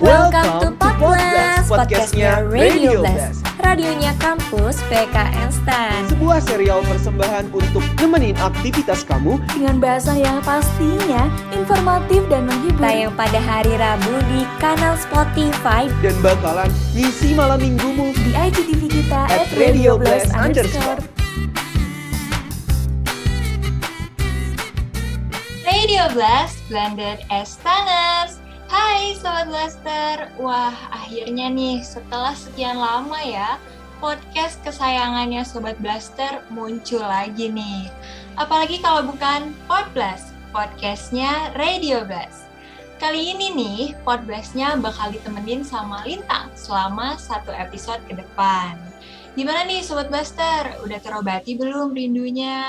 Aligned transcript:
Welcome 0.00 0.64
to 0.64 0.68
Podcast, 0.80 1.68
podcastnya 1.68 2.40
Radio 2.48 3.04
Blast, 3.04 3.44
radionya 3.60 4.16
kampus 4.16 4.80
PKN 4.88 5.52
Stan. 5.52 6.08
Sebuah 6.08 6.40
serial 6.40 6.80
persembahan 6.88 7.52
untuk 7.52 7.84
nemenin 8.00 8.32
aktivitas 8.40 9.04
kamu 9.04 9.36
Dengan 9.52 9.76
bahasa 9.76 10.16
yang 10.16 10.40
pastinya 10.40 11.28
informatif 11.52 12.24
dan 12.32 12.48
menghibur. 12.48 12.80
Tayang 12.80 13.12
pada 13.12 13.44
hari 13.44 13.76
Rabu 13.76 14.16
di 14.32 14.48
kanal 14.56 14.96
Spotify 14.96 15.84
dan 16.00 16.16
bakalan 16.24 16.72
ngisi 16.96 17.36
malam 17.36 17.60
minggumu. 17.60 18.16
di 18.16 18.32
IGTV 18.32 19.04
kita 19.04 19.28
At 19.28 19.44
at 19.44 19.52
Radio 19.52 20.00
Blast 20.00 20.32
underscore. 20.32 20.96
underscore. 20.96 21.20
Radio 25.68 26.08
Blast 26.16 26.56
Blended 26.72 27.20
Estaners. 27.28 28.39
Hai 28.70 29.18
Sobat 29.18 29.50
Blaster, 29.50 30.30
wah 30.38 30.70
akhirnya 30.94 31.50
nih 31.50 31.82
setelah 31.82 32.38
sekian 32.38 32.78
lama 32.78 33.18
ya 33.18 33.58
podcast 33.98 34.62
kesayangannya 34.62 35.42
Sobat 35.42 35.74
Blaster 35.82 36.46
muncul 36.54 37.02
lagi 37.02 37.50
nih. 37.50 37.90
Apalagi 38.38 38.78
kalau 38.78 39.10
bukan 39.10 39.58
Pod 39.66 39.90
Blast, 39.90 40.30
podcastnya 40.54 41.50
Radio 41.58 42.06
Blast. 42.06 42.46
Kali 43.02 43.34
ini 43.34 43.50
nih, 43.50 43.98
Pod 44.06 44.22
Blast-nya 44.22 44.78
bakal 44.78 45.18
ditemenin 45.18 45.66
sama 45.66 46.06
Lintang 46.06 46.54
selama 46.54 47.18
satu 47.18 47.50
episode 47.50 47.98
ke 48.06 48.22
depan. 48.22 48.78
Gimana 49.34 49.66
nih 49.66 49.82
Sobat 49.82 50.14
Blaster? 50.14 50.78
Udah 50.86 51.02
terobati 51.02 51.58
belum 51.58 51.90
rindunya? 51.90 52.62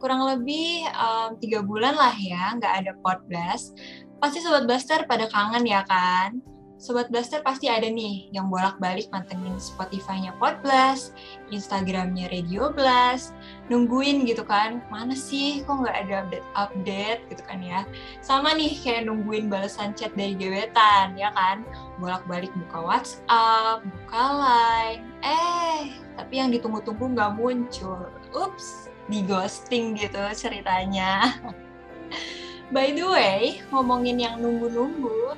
Kurang 0.00 0.24
lebih 0.24 0.88
em, 0.88 1.36
tiga 1.36 1.60
bulan 1.60 1.96
lah 2.00 2.16
ya 2.16 2.56
nggak 2.56 2.74
ada 2.80 2.92
Pod 3.04 3.20
Blast. 3.28 3.76
Pasti 4.18 4.42
Sobat 4.42 4.66
Blaster 4.66 5.06
pada 5.06 5.30
kangen 5.30 5.62
ya 5.62 5.86
kan? 5.86 6.42
Sobat 6.78 7.10
Blaster 7.10 7.42
pasti 7.42 7.66
ada 7.66 7.90
nih 7.90 8.30
yang 8.30 8.46
bolak-balik 8.54 9.10
mantengin 9.10 9.58
Spotify-nya 9.58 10.30
Pod 10.38 10.62
Blast, 10.62 11.10
Instagram-nya 11.50 12.30
Radio 12.30 12.70
Blast, 12.70 13.34
nungguin 13.66 14.22
gitu 14.30 14.46
kan, 14.46 14.78
mana 14.86 15.10
sih 15.10 15.66
kok 15.66 15.82
nggak 15.82 16.06
ada 16.06 16.14
update-update 16.22 17.20
gitu 17.34 17.42
kan 17.50 17.58
ya. 17.66 17.82
Sama 18.22 18.54
nih 18.54 18.78
kayak 18.78 19.10
nungguin 19.10 19.50
balasan 19.50 19.90
chat 19.98 20.14
dari 20.14 20.38
gebetan 20.38 21.18
ya 21.18 21.34
kan, 21.34 21.66
bolak-balik 21.98 22.54
buka 22.54 22.78
WhatsApp, 22.78 23.82
buka 23.82 24.24
Line, 24.38 25.02
eh 25.26 25.98
tapi 26.14 26.38
yang 26.38 26.54
ditunggu-tunggu 26.54 27.10
nggak 27.10 27.34
muncul. 27.34 28.06
Ups, 28.30 28.86
di 29.10 29.26
ghosting 29.26 29.98
gitu 29.98 30.22
ceritanya. 30.30 31.34
By 32.68 32.92
the 32.92 33.08
way, 33.08 33.64
ngomongin 33.72 34.20
yang 34.20 34.44
nunggu-nunggu, 34.44 35.32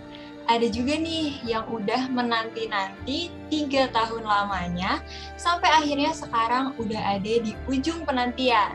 ada 0.51 0.67
juga 0.67 0.99
nih 0.99 1.39
yang 1.47 1.63
udah 1.71 2.11
menanti-nanti 2.11 3.31
tiga 3.47 3.87
tahun 3.95 4.27
lamanya 4.27 4.99
sampai 5.39 5.71
akhirnya 5.71 6.11
sekarang 6.11 6.75
udah 6.75 6.99
ada 6.99 7.35
di 7.39 7.55
ujung 7.71 8.03
penantian. 8.03 8.75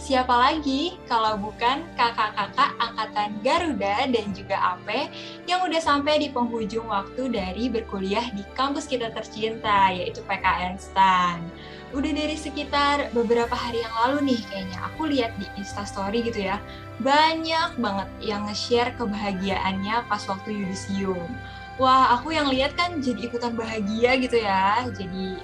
Siapa 0.00 0.32
lagi 0.32 0.96
kalau 1.04 1.36
bukan 1.36 1.84
kakak-kakak 1.92 2.72
angkatan 2.80 3.36
Garuda 3.44 4.08
dan 4.08 4.32
juga 4.32 4.56
Ape 4.80 5.12
yang 5.44 5.60
udah 5.60 5.76
sampai 5.76 6.24
di 6.24 6.32
penghujung 6.32 6.88
waktu 6.88 7.28
dari 7.28 7.68
berkuliah 7.68 8.32
di 8.32 8.40
kampus 8.56 8.88
kita 8.88 9.12
tercinta 9.12 9.92
yaitu 9.92 10.24
PKN 10.24 10.80
STAN. 10.80 11.44
Udah 11.92 12.16
dari 12.16 12.32
sekitar 12.32 13.12
beberapa 13.12 13.52
hari 13.52 13.84
yang 13.84 13.92
lalu 14.00 14.32
nih 14.32 14.40
kayaknya 14.48 14.78
aku 14.88 15.04
lihat 15.04 15.36
di 15.36 15.44
Instastory 15.60 16.24
gitu 16.24 16.48
ya 16.48 16.56
banyak 17.00 17.80
banget 17.80 18.08
yang 18.20 18.44
nge-share 18.44 18.92
kebahagiaannya 19.00 20.04
pas 20.04 20.20
waktu 20.28 20.64
yudisium. 20.64 21.28
Wah, 21.80 22.20
aku 22.20 22.36
yang 22.36 22.52
lihat 22.52 22.76
kan 22.76 23.00
jadi 23.00 23.32
ikutan 23.32 23.56
bahagia 23.56 24.20
gitu 24.20 24.36
ya. 24.36 24.84
Jadi 24.92 25.40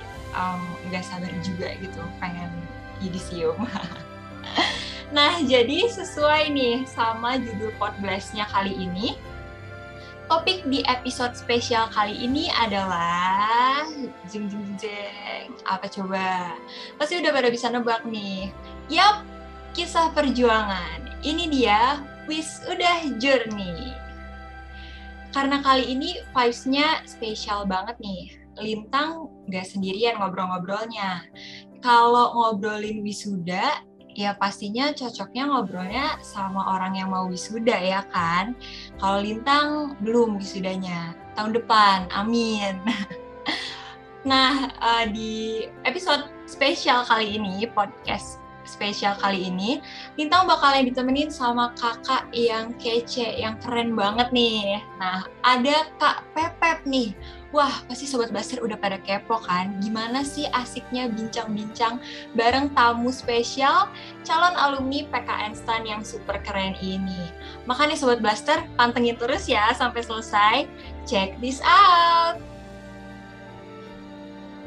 nggak 0.93 1.05
sabar 1.05 1.33
juga 1.41 1.73
gitu 1.81 2.03
pengen 2.21 2.53
yudisium. 3.01 3.57
nah, 5.17 5.41
jadi 5.41 5.89
sesuai 5.89 6.53
nih 6.53 6.85
sama 6.85 7.41
judul 7.41 7.73
podcast-nya 7.81 8.45
kali 8.53 8.77
ini. 8.77 9.17
Topik 10.27 10.67
di 10.67 10.83
episode 10.91 11.39
spesial 11.39 11.87
kali 11.95 12.19
ini 12.19 12.51
adalah 12.51 13.87
jeng 14.27 14.51
jeng 14.51 14.75
jeng 14.75 15.55
apa 15.63 15.87
coba? 15.87 16.51
Pasti 16.99 17.23
udah 17.23 17.31
pada 17.31 17.47
bisa 17.47 17.71
nebak 17.71 18.03
nih. 18.03 18.51
Yap, 18.91 19.23
kisah 19.71 20.11
perjuangan. 20.11 21.06
Ini 21.25 21.45
dia 21.49 22.05
Wis 22.29 22.61
Udah 22.69 23.07
Journey. 23.17 23.95
Karena 25.33 25.61
kali 25.61 25.89
ini 25.89 26.21
vibes-nya 26.33 27.05
spesial 27.09 27.65
banget 27.65 27.97
nih. 28.01 28.37
Lintang 28.57 29.29
gak 29.49 29.69
sendirian 29.69 30.21
ngobrol-ngobrolnya. 30.21 31.25
Kalau 31.85 32.33
ngobrolin 32.33 33.05
wisuda, 33.05 33.85
ya 34.17 34.33
pastinya 34.41 34.97
cocoknya 34.97 35.45
ngobrolnya 35.45 36.17
sama 36.25 36.77
orang 36.77 36.97
yang 36.97 37.13
mau 37.13 37.29
wisuda 37.29 37.77
ya 37.77 38.01
kan. 38.09 38.57
Kalau 38.97 39.21
Lintang 39.21 39.97
belum 40.01 40.41
wisudanya. 40.41 41.13
Tahun 41.37 41.53
depan, 41.53 42.09
amin. 42.13 42.81
Nah, 44.27 44.75
eh, 44.75 45.05
di 45.15 45.35
episode 45.87 46.27
spesial 46.51 47.07
kali 47.07 47.39
ini, 47.39 47.63
podcast 47.71 48.43
spesial 48.69 49.15
kali 49.19 49.49
ini, 49.49 49.81
Lintang 50.19 50.51
bakalan 50.51 50.87
ditemenin 50.87 51.31
sama 51.31 51.73
kakak 51.79 52.29
yang 52.35 52.75
kece, 52.77 53.39
yang 53.39 53.57
keren 53.63 53.95
banget 53.95 54.29
nih. 54.35 54.83
Nah, 54.99 55.25
ada 55.47 55.87
Kak 55.97 56.27
Pepep 56.35 56.85
nih. 56.85 57.15
Wah, 57.55 57.73
pasti 57.89 58.05
Sobat 58.05 58.35
Blaster 58.35 58.61
udah 58.61 58.77
pada 58.77 58.99
kepo 59.01 59.39
kan? 59.39 59.79
Gimana 59.81 60.27
sih 60.27 60.45
asiknya 60.51 61.09
bincang-bincang 61.09 62.03
bareng 62.35 62.69
tamu 62.75 63.09
spesial 63.15 63.89
calon 64.27 64.53
alumni 64.59 65.07
PKN 65.09 65.55
STAN 65.55 65.87
yang 65.87 66.03
super 66.03 66.37
keren 66.43 66.75
ini. 66.83 67.31
Makanya 67.65 67.97
Sobat 67.97 68.21
Blaster, 68.21 68.67
pantengin 68.75 69.17
terus 69.17 69.47
ya 69.47 69.73
sampai 69.73 70.03
selesai. 70.05 70.57
Check 71.07 71.39
this 71.39 71.63
out! 71.63 72.56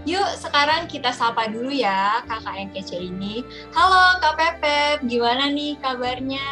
Yuk, 0.04 0.30
sekarang 0.36 0.88
kita 0.88 1.12
sapa 1.12 1.46
dulu 1.46 1.70
ya 1.70 2.24
kakak 2.26 2.56
yang 2.56 2.70
kece 2.72 2.98
ini. 3.04 3.44
Halo 3.72 4.18
Kak 4.18 4.36
Pepep, 4.36 4.98
gimana 5.06 5.52
nih 5.52 5.76
kabarnya? 5.78 6.48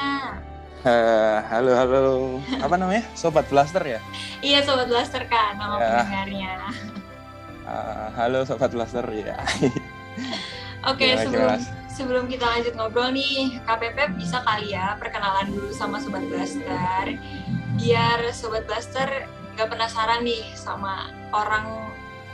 Eh, 0.85 1.37
halo 1.43 1.71
halo 1.73 2.03
apa 2.61 2.75
namanya 2.77 3.03
sobat 3.11 3.43
blaster 3.49 3.81
ya 3.81 3.99
Iya 4.39 4.61
Sobat 4.61 4.87
Blaster 4.87 5.25
kan 5.25 5.57
nama 5.57 5.75
Ya. 5.75 5.89
pendengarnya. 5.99 6.53
Eh, 7.65 8.07
halo 8.15 8.45
sobat 8.45 8.71
blaster 8.71 9.03
ya 9.09 9.35
Oke, 10.85 11.03
Gimana, 11.11 11.23
sebelum 11.25 11.49
gimana? 11.49 11.89
sebelum 11.89 12.23
kita 12.29 12.45
lanjut 12.47 12.73
ngobrol 12.77 13.09
nih, 13.11 13.59
Kak 13.65 13.81
Pepep 13.81 14.15
bisa 14.15 14.39
kali 14.41 14.71
ya 14.71 14.95
perkenalan 14.95 15.49
dulu 15.49 15.73
sama 15.73 15.97
Sobat 15.97 16.23
Blaster. 16.23 17.05
Biar 17.75 18.19
Sobat 18.31 18.63
Blaster 18.63 19.27
nggak 19.57 19.67
penasaran 19.67 20.21
nih 20.23 20.45
sama 20.53 21.09
orang 21.33 21.65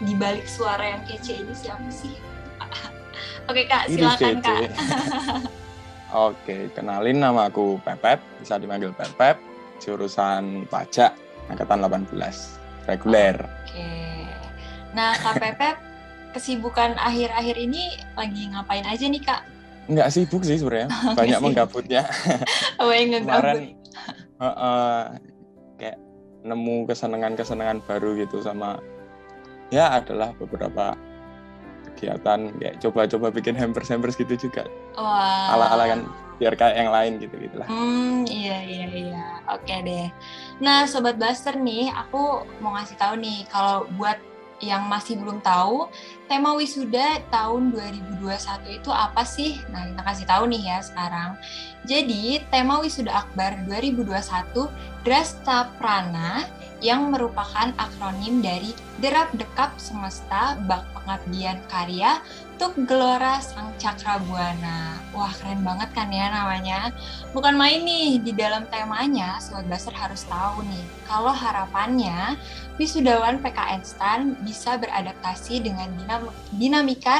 di 0.01 0.13
balik 0.17 0.49
suara 0.49 0.97
yang 0.97 1.03
kece 1.05 1.45
ini 1.45 1.53
siapa 1.53 1.89
sih? 1.93 2.17
Oke 3.49 3.67
Kak, 3.69 3.91
silakan. 3.91 4.39
Kak. 4.41 4.61
oke 6.29 6.69
kenalin 6.77 7.17
nama 7.17 7.49
aku 7.49 7.81
Pepep 7.81 8.21
bisa 8.37 8.61
dipanggil 8.61 8.93
Pepep 8.93 9.41
jurusan 9.81 10.69
pajak 10.69 11.17
angkatan 11.49 11.81
18 11.81 12.13
reguler 12.85 13.37
Oke. 13.65 13.89
Nah, 14.93 15.17
Kak 15.17 15.41
Pepep, 15.41 15.75
kesibukan 16.37 16.93
akhir-akhir 17.01 17.57
ini 17.57 17.97
lagi 18.13 18.45
ngapain 18.53 18.85
aja 18.85 19.09
nih, 19.09 19.25
Kak? 19.25 19.41
nggak 19.83 20.07
sibuk 20.15 20.47
sih 20.47 20.55
sebenarnya 20.55 20.87
banyak 21.19 21.39
sibuk. 21.39 21.47
menggabutnya 21.51 22.01
Apa 22.79 22.91
yang 22.95 23.19
kemarin 23.27 23.75
eh, 24.39 24.45
eh, 24.47 25.01
kayak 25.75 25.97
nemu 26.43 26.87
kesenangan-kesenangan 26.87 27.83
baru 27.83 28.15
gitu 28.19 28.39
sama 28.39 28.79
ya 29.73 29.97
adalah 29.97 30.37
beberapa 30.37 30.93
kegiatan 31.93 32.53
kayak 32.61 32.75
coba-coba 32.83 33.33
bikin 33.33 33.57
hampers 33.57 33.89
hampers 33.89 34.13
gitu 34.13 34.35
juga 34.37 34.69
Wah. 34.93 35.57
ala-ala 35.57 35.85
kan 35.89 35.99
biar 36.37 36.53
kayak 36.59 36.75
yang 36.75 36.91
lain 36.93 37.11
gitu 37.21 37.35
gitulah 37.39 37.65
Hmm, 37.69 38.25
iya, 38.29 38.57
iya, 38.61 38.85
iya. 38.89 39.23
Oke 39.53 39.75
deh. 39.85 40.07
Nah, 40.59 40.89
Sobat 40.89 41.15
Blaster 41.19 41.55
nih, 41.55 41.91
aku 41.93 42.43
mau 42.63 42.73
ngasih 42.75 42.97
tahu 42.97 43.19
nih, 43.19 43.45
kalau 43.51 43.85
buat 43.99 44.17
yang 44.63 44.87
masih 44.87 45.19
belum 45.19 45.43
tahu, 45.43 45.91
tema 46.27 46.55
wisuda 46.55 47.19
tahun 47.27 47.75
2021 47.75 48.79
itu 48.79 48.89
apa 48.91 49.23
sih? 49.27 49.59
Nah, 49.69 49.91
kita 49.91 50.01
kasih 50.01 50.25
tahu 50.27 50.43
nih 50.49 50.63
ya 50.73 50.77
sekarang. 50.79 51.35
Jadi, 51.83 52.39
tema 52.47 52.79
wisuda 52.79 53.11
Akbar 53.11 53.59
2021 53.67 54.71
Drasta 55.03 55.67
Prana 55.75 56.47
yang 56.83 57.11
merupakan 57.11 57.71
akronim 57.79 58.43
dari 58.43 58.75
Derap 58.99 59.31
Dekap 59.35 59.79
Semesta 59.79 60.59
Bak 60.67 60.83
Pengabdian 60.95 61.59
Karya 61.71 62.19
Tuk 62.59 62.75
Gelora 62.87 63.39
Sang 63.43 63.71
Cakrabuana. 63.79 64.99
Wah 65.11 65.31
keren 65.35 65.63
banget 65.63 65.91
kan 65.91 66.07
ya 66.11 66.31
namanya. 66.31 66.91
Bukan 67.35 67.55
main 67.59 67.83
nih, 67.83 68.19
di 68.23 68.31
dalam 68.31 68.63
temanya 68.71 69.39
Sobat 69.43 69.67
Blaster 69.67 69.95
harus 69.95 70.23
tahu 70.27 70.63
nih, 70.67 70.85
kalau 71.07 71.31
harapannya 71.31 72.39
wisudawan 72.79 73.43
PKN 73.43 73.81
STAN 73.83 74.21
bisa 74.43 74.79
beradaptasi 74.79 75.63
dengan 75.63 75.91
dinamika 75.99 76.22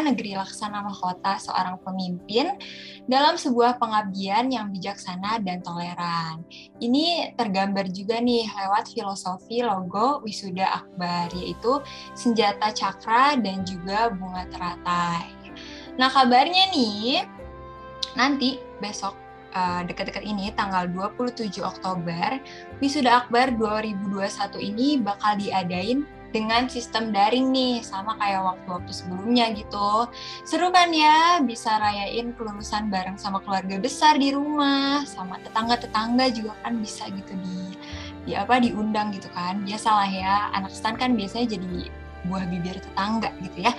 negeri 0.04 0.38
laksana 0.38 0.84
mahkota 0.84 1.40
seorang 1.42 1.80
pemimpin 1.82 2.56
dalam 3.04 3.36
sebuah 3.36 3.82
pengabdian 3.82 4.48
yang 4.52 4.72
bijaksana 4.72 5.44
dan 5.44 5.60
toleran. 5.60 6.44
Ini 6.80 7.36
tergambar 7.36 7.92
juga 7.92 8.20
nih 8.24 8.48
lewat 8.48 8.94
filosofi 8.94 9.64
logo 9.64 10.24
wisuda 10.24 10.84
akbar, 10.84 11.32
yaitu 11.36 11.84
senjata 12.16 12.72
cakra 12.72 13.36
dan 13.40 13.68
juga 13.68 14.12
bunga 14.14 14.48
teratai. 14.52 15.32
Nah 16.00 16.10
kabarnya 16.10 16.74
nih, 16.74 17.28
nanti 18.18 18.58
besok 18.82 19.14
uh, 19.54 19.82
dekat-dekat 19.86 20.26
ini 20.26 20.52
tanggal 20.54 20.90
27 20.90 21.62
Oktober 21.62 22.42
wisuda 22.82 23.24
akbar 23.26 23.54
2021 23.56 24.70
ini 24.74 24.88
bakal 25.00 25.38
diadain 25.38 26.04
dengan 26.34 26.66
sistem 26.66 27.14
daring 27.14 27.54
nih 27.54 27.86
sama 27.86 28.18
kayak 28.18 28.42
waktu-waktu 28.42 28.90
sebelumnya 28.90 29.54
gitu 29.54 30.10
seru 30.44 30.74
kan 30.74 30.90
ya 30.90 31.38
bisa 31.46 31.78
rayain 31.78 32.34
kelulusan 32.34 32.90
bareng 32.90 33.22
sama 33.22 33.38
keluarga 33.46 33.78
besar 33.78 34.18
di 34.18 34.34
rumah 34.34 35.06
sama 35.06 35.38
tetangga-tetangga 35.46 36.34
juga 36.34 36.58
kan 36.66 36.82
bisa 36.82 37.06
gitu 37.14 37.38
di 37.38 37.78
di 38.26 38.34
apa 38.34 38.58
diundang 38.58 39.14
gitu 39.14 39.30
kan 39.32 39.62
biasalah 39.62 40.10
ya 40.10 40.50
anak 40.58 40.74
stan 40.74 40.98
kan 40.98 41.14
biasanya 41.14 41.54
jadi 41.54 41.94
buah 42.24 42.48
bibir 42.48 42.80
tetangga 42.80 43.36
gitu 43.44 43.68
ya. 43.68 43.74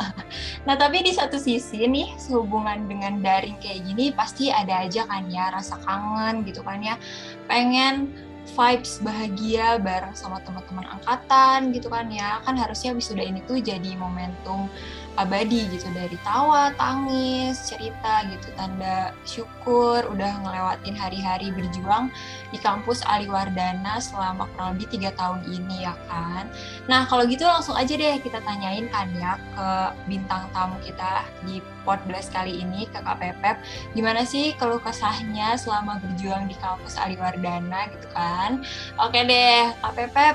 nah 0.66 0.74
tapi 0.76 1.04
di 1.04 1.12
satu 1.12 1.36
sisi 1.36 1.84
nih 1.84 2.16
sehubungan 2.16 2.88
dengan 2.88 3.20
daring 3.20 3.60
kayak 3.60 3.84
gini 3.84 4.08
pasti 4.12 4.48
ada 4.48 4.88
aja 4.88 5.04
kan 5.04 5.28
ya 5.28 5.52
rasa 5.52 5.76
kangen 5.84 6.48
gitu 6.48 6.64
kan 6.64 6.80
ya. 6.80 6.96
Pengen 7.44 8.08
vibes 8.44 9.00
bahagia 9.00 9.80
bareng 9.80 10.12
sama 10.12 10.38
teman-teman 10.44 10.84
angkatan 10.84 11.72
gitu 11.72 11.88
kan 11.88 12.06
ya. 12.12 12.44
Kan 12.44 12.60
harusnya 12.60 12.92
wisuda 12.92 13.24
ini 13.24 13.40
tuh 13.48 13.58
jadi 13.58 13.96
momentum 13.96 14.68
abadi 15.14 15.70
gitu 15.70 15.86
dari 15.94 16.18
tawa, 16.26 16.74
tangis, 16.74 17.70
cerita 17.70 18.26
gitu, 18.26 18.50
tanda 18.58 19.14
syukur 19.22 20.02
udah 20.10 20.42
ngelewatin 20.42 20.98
hari-hari 20.98 21.54
berjuang 21.54 22.10
di 22.50 22.58
kampus 22.58 23.06
Aliwardana 23.06 24.02
selama 24.02 24.50
kurang 24.54 24.74
lebih 24.74 24.98
tiga 24.98 25.14
tahun 25.14 25.46
ini 25.46 25.86
ya 25.86 25.94
kan. 26.10 26.50
Nah 26.90 27.06
kalau 27.06 27.30
gitu 27.30 27.46
langsung 27.46 27.78
aja 27.78 27.94
deh 27.94 28.18
kita 28.18 28.42
tanyain 28.42 28.90
kan 28.90 29.06
ya 29.14 29.38
ke 29.54 29.68
bintang 30.10 30.50
tamu 30.50 30.74
kita 30.82 31.22
di 31.46 31.62
Podcast 31.84 32.32
kali 32.32 32.64
ini 32.64 32.88
ke 32.88 32.96
Kak 32.96 33.20
Pepep, 33.20 33.60
gimana 33.92 34.24
sih 34.24 34.56
kalau 34.56 34.80
kesahnya 34.80 35.52
selama 35.60 36.00
berjuang 36.00 36.48
di 36.48 36.56
kampus 36.56 36.96
Aliwardana 36.96 37.92
gitu 37.92 38.08
kan. 38.16 38.64
Oke 38.96 39.20
deh 39.20 39.68
Kak 39.84 39.92
Pepep, 39.92 40.34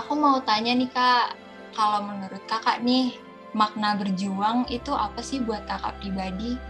aku 0.00 0.16
mau 0.16 0.40
tanya 0.40 0.72
nih 0.72 0.88
Kak, 0.88 1.36
kalau 1.76 2.08
menurut 2.08 2.40
kakak 2.48 2.80
nih 2.80 3.20
makna 3.56 3.96
berjuang 3.96 4.68
itu 4.68 4.92
apa 4.92 5.24
sih 5.24 5.40
buat 5.40 5.64
kakak 5.64 5.96
pribadi? 6.04 6.60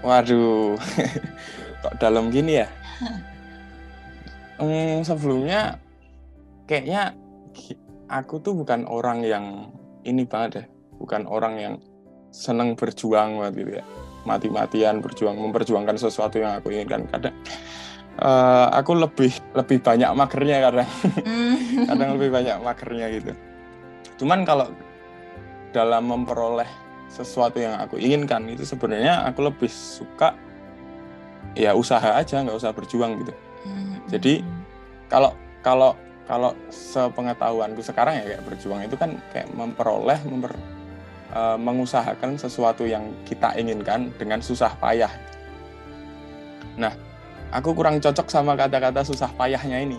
Waduh, 0.00 0.80
kok 1.84 1.94
dalam 2.00 2.32
gini 2.32 2.64
ya? 2.64 2.68
hmm, 4.64 5.04
sebelumnya 5.04 5.76
kayaknya 6.64 7.12
aku 8.08 8.40
tuh 8.40 8.56
bukan 8.56 8.88
orang 8.88 9.20
yang 9.20 9.44
ini 10.08 10.24
banget 10.24 10.64
deh, 10.64 10.66
bukan 10.96 11.28
orang 11.28 11.54
yang 11.60 11.74
seneng 12.32 12.72
berjuang 12.72 13.44
gitu 13.52 13.76
ya, 13.76 13.84
mati-matian 14.24 15.04
berjuang, 15.04 15.36
memperjuangkan 15.36 16.00
sesuatu 16.00 16.40
yang 16.40 16.56
aku 16.56 16.72
inginkan. 16.72 17.04
Kadang 17.12 17.36
uh, 18.24 18.72
aku 18.72 18.96
lebih 18.96 19.32
lebih 19.52 19.84
banyak 19.84 20.10
magernya 20.16 20.56
kadang, 20.64 20.88
hmm. 21.20 21.56
kadang 21.92 22.08
lebih 22.16 22.30
banyak 22.32 22.56
magernya 22.64 23.06
gitu. 23.20 23.32
Cuman 24.16 24.48
kalau 24.48 24.72
dalam 25.70 26.10
memperoleh 26.10 26.68
sesuatu 27.10 27.58
yang 27.62 27.78
aku 27.78 27.96
inginkan. 27.96 28.46
Itu 28.50 28.66
sebenarnya 28.66 29.26
aku 29.26 29.46
lebih 29.46 29.70
suka 29.70 30.34
ya 31.56 31.72
usaha 31.72 32.20
aja 32.20 32.44
nggak 32.44 32.58
usah 32.60 32.70
berjuang 32.76 33.24
gitu. 33.24 33.32
Hmm. 33.66 33.98
jadi 34.06 34.46
kalau 35.10 35.34
kalau 35.64 35.98
kalau 36.28 36.54
sepengetahuanku 36.70 37.82
sekarang 37.82 38.22
ya 38.22 38.24
kayak 38.34 38.42
berjuang 38.46 38.80
itu 38.86 38.94
kan 38.94 39.18
kayak 39.34 39.50
memperoleh 39.54 40.18
memper, 40.26 40.54
uh, 41.34 41.58
mengusahakan 41.58 42.38
sesuatu 42.38 42.86
yang 42.86 43.10
kita 43.26 43.54
inginkan 43.58 44.12
dengan 44.20 44.38
susah 44.42 44.74
payah. 44.78 45.10
Nah 46.78 46.94
aku 47.50 47.74
kurang 47.74 48.02
cocok 48.02 48.26
sama 48.26 48.54
kata-kata 48.54 49.06
susah 49.06 49.30
payahnya 49.34 49.82
ini. 49.86 49.98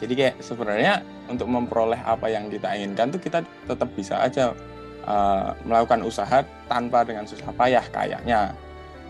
Jadi 0.00 0.12
kayak 0.12 0.36
sebenarnya 0.44 1.00
untuk 1.32 1.48
memperoleh 1.48 1.98
apa 2.04 2.28
yang 2.28 2.52
kita 2.52 2.68
inginkan 2.76 3.08
tuh 3.08 3.20
kita 3.20 3.40
tetap 3.66 3.88
bisa 3.96 4.20
aja 4.20 4.52
uh, 5.08 5.56
melakukan 5.64 6.04
usaha 6.04 6.44
tanpa 6.68 7.02
dengan 7.02 7.24
susah 7.24 7.50
payah 7.56 7.84
kayaknya. 7.88 8.52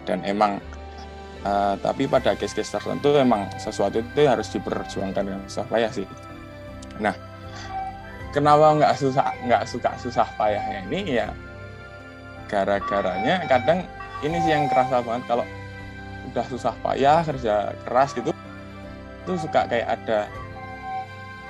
Dan 0.03 0.23
emang 0.27 0.59
uh, 1.47 1.75
tapi 1.79 2.07
pada 2.07 2.35
case-case 2.35 2.79
tertentu 2.79 3.15
emang 3.19 3.47
sesuatu 3.59 4.03
itu 4.03 4.23
harus 4.27 4.51
diperjuangkan 4.51 5.23
dengan 5.23 5.43
susah 5.47 5.67
payah 5.67 5.91
sih. 5.91 6.07
Nah, 6.99 7.15
kenapa 8.33 8.67
nggak 8.81 8.95
susah 8.97 9.27
nggak 9.45 9.63
suka 9.69 9.91
susah 10.01 10.27
payahnya 10.41 10.81
ini 10.89 11.21
ya 11.21 11.29
gara-garanya 12.49 13.45
kadang 13.47 13.85
ini 14.25 14.41
sih 14.41 14.51
yang 14.57 14.67
kerasa 14.73 15.05
banget 15.05 15.25
kalau 15.29 15.45
udah 16.33 16.47
susah 16.49 16.75
payah 16.81 17.21
kerja 17.21 17.77
keras 17.85 18.17
gitu 18.17 18.33
itu 19.23 19.33
suka 19.39 19.69
kayak 19.69 20.01
ada 20.01 20.27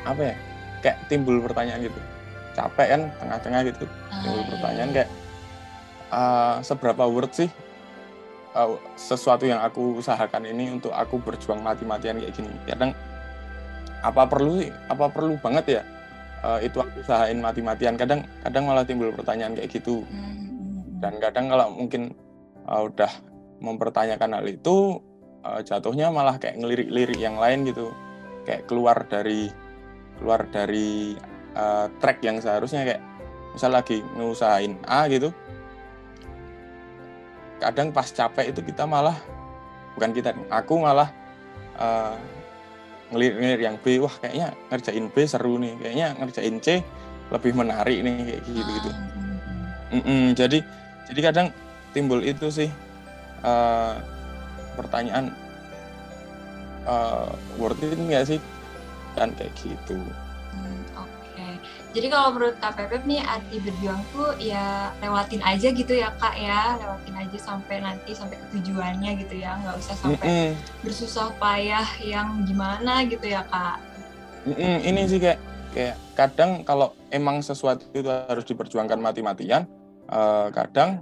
apa 0.03 0.35
ya 0.35 0.37
kayak 0.83 0.99
timbul 1.07 1.39
pertanyaan 1.41 1.87
gitu. 1.87 2.01
Capek 2.53 2.87
kan 2.93 3.03
tengah-tengah 3.17 3.61
gitu 3.73 3.85
ah, 3.89 4.21
timbul 4.21 4.43
iya. 4.45 4.51
pertanyaan 4.53 4.91
kayak 4.93 5.09
uh, 6.13 6.57
seberapa 6.61 7.05
worth 7.09 7.35
sih 7.41 7.51
uh, 8.53 8.77
sesuatu 8.95 9.49
yang 9.49 9.65
aku 9.65 9.97
usahakan 10.03 10.45
ini 10.45 10.77
untuk 10.77 10.93
aku 10.93 11.17
berjuang 11.23 11.65
mati-matian 11.65 12.21
kayak 12.21 12.35
gini? 12.37 12.53
Kadang 12.69 12.93
apa 14.03 14.27
perlu 14.27 14.61
sih 14.61 14.71
apa 14.91 15.07
perlu 15.09 15.39
banget 15.39 15.81
ya 15.81 15.83
uh, 16.45 16.59
itu 16.61 16.77
aku 16.83 17.03
usahain 17.03 17.39
mati-matian. 17.41 17.97
Kadang 17.97 18.27
kadang 18.43 18.65
malah 18.69 18.85
timbul 18.85 19.15
pertanyaan 19.15 19.57
kayak 19.57 19.71
gitu. 19.73 20.05
Hmm, 20.05 20.21
hmm, 20.21 20.37
hmm. 20.37 20.81
dan 21.01 21.15
kadang 21.23 21.47
kalau 21.49 21.67
mungkin 21.73 22.13
uh, 22.67 22.83
udah 22.85 23.11
mempertanyakan 23.63 24.43
hal 24.43 24.47
itu 24.51 24.99
uh, 25.47 25.63
jatuhnya 25.63 26.11
malah 26.11 26.37
kayak 26.37 26.59
ngelirik-lirik 26.59 27.19
yang 27.19 27.39
lain 27.39 27.65
gitu. 27.65 27.95
Kayak 28.43 28.67
keluar 28.67 29.07
dari 29.07 29.55
keluar 30.19 30.45
dari 30.51 31.17
uh, 31.57 31.87
track 32.01 32.19
yang 32.25 32.41
seharusnya 32.41 32.85
kayak 32.85 33.03
misal 33.53 33.71
lagi 33.73 34.01
ngusahain 34.17 34.81
A 34.89 35.05
gitu 35.13 35.33
kadang 37.63 37.95
pas 37.95 38.09
capek 38.11 38.51
itu 38.51 38.61
kita 38.65 38.89
malah 38.89 39.15
bukan 39.95 40.11
kita 40.11 40.35
aku 40.51 40.83
malah 40.83 41.15
uh, 41.79 42.19
ngelirik 43.13 43.61
yang 43.61 43.77
B 43.79 44.01
wah 44.01 44.13
kayaknya 44.19 44.57
ngerjain 44.73 45.07
B 45.13 45.17
seru 45.29 45.61
nih 45.61 45.77
kayaknya 45.79 46.07
ngerjain 46.17 46.57
C 46.59 46.81
lebih 47.29 47.53
menarik 47.57 48.01
nih 48.05 48.17
kayak 48.29 48.41
gitu 48.45 48.71
gitu. 48.77 48.91
Mm 49.93 50.03
-mm, 50.03 50.25
jadi 50.33 50.59
jadi 51.13 51.21
kadang 51.21 51.49
timbul 51.93 52.25
itu 52.25 52.49
sih 52.49 52.73
uh, 53.45 54.01
pertanyaan 54.75 55.37
uh, 56.89 57.29
worth 57.61 57.85
it 57.85 58.01
nggak 58.01 58.25
sih 58.25 58.41
kan 59.17 59.31
kayak 59.37 59.53
gitu. 59.61 59.99
Hmm, 60.53 60.83
Oke, 61.01 61.09
okay. 61.33 61.55
jadi 61.97 62.07
kalau 62.13 62.37
menurut 62.37 62.57
Kak 62.61 62.77
Pepep 62.77 63.09
nih 63.09 63.25
arti 63.25 63.57
berjuang 63.65 64.01
tuh 64.13 64.37
ya 64.37 64.93
lewatin 65.01 65.41
aja 65.41 65.69
gitu 65.73 65.93
ya 65.97 66.13
Kak 66.21 66.37
ya, 66.37 66.77
lewatin 66.77 67.17
aja 67.17 67.39
sampai 67.41 67.81
nanti 67.81 68.13
sampai 68.13 68.37
ke 68.37 68.47
tujuannya 68.59 69.11
gitu 69.25 69.35
ya, 69.41 69.57
nggak 69.65 69.77
usah 69.81 69.97
sampai 69.97 70.29
mm 70.29 70.37
-hmm. 70.37 70.51
bersusah 70.85 71.33
payah 71.41 71.89
yang 72.05 72.45
gimana 72.45 73.09
gitu 73.09 73.25
ya 73.33 73.45
Kak. 73.49 73.81
Mm 74.45 74.55
-hmm. 74.57 74.75
Ini 74.93 75.01
sih 75.09 75.21
kayak 75.21 75.41
kayak 75.73 75.97
kadang 76.13 76.51
kalau 76.69 76.93
emang 77.09 77.41
sesuatu 77.41 77.89
itu 77.97 78.09
harus 78.09 78.45
diperjuangkan 78.45 79.01
mati-matian, 79.01 79.65
uh, 80.13 80.53
kadang 80.53 81.01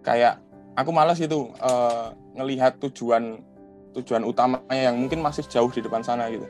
kayak 0.00 0.40
aku 0.80 0.90
malas 0.96 1.20
itu 1.20 1.52
uh, 1.60 2.16
ngelihat 2.36 2.80
tujuan 2.80 3.44
tujuan 3.96 4.22
utamanya 4.22 4.90
yang 4.90 4.96
mungkin 4.96 5.20
masih 5.22 5.42
jauh 5.46 5.70
di 5.70 5.82
depan 5.82 6.02
sana 6.04 6.30
gitu. 6.30 6.46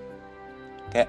Kayak 0.92 1.08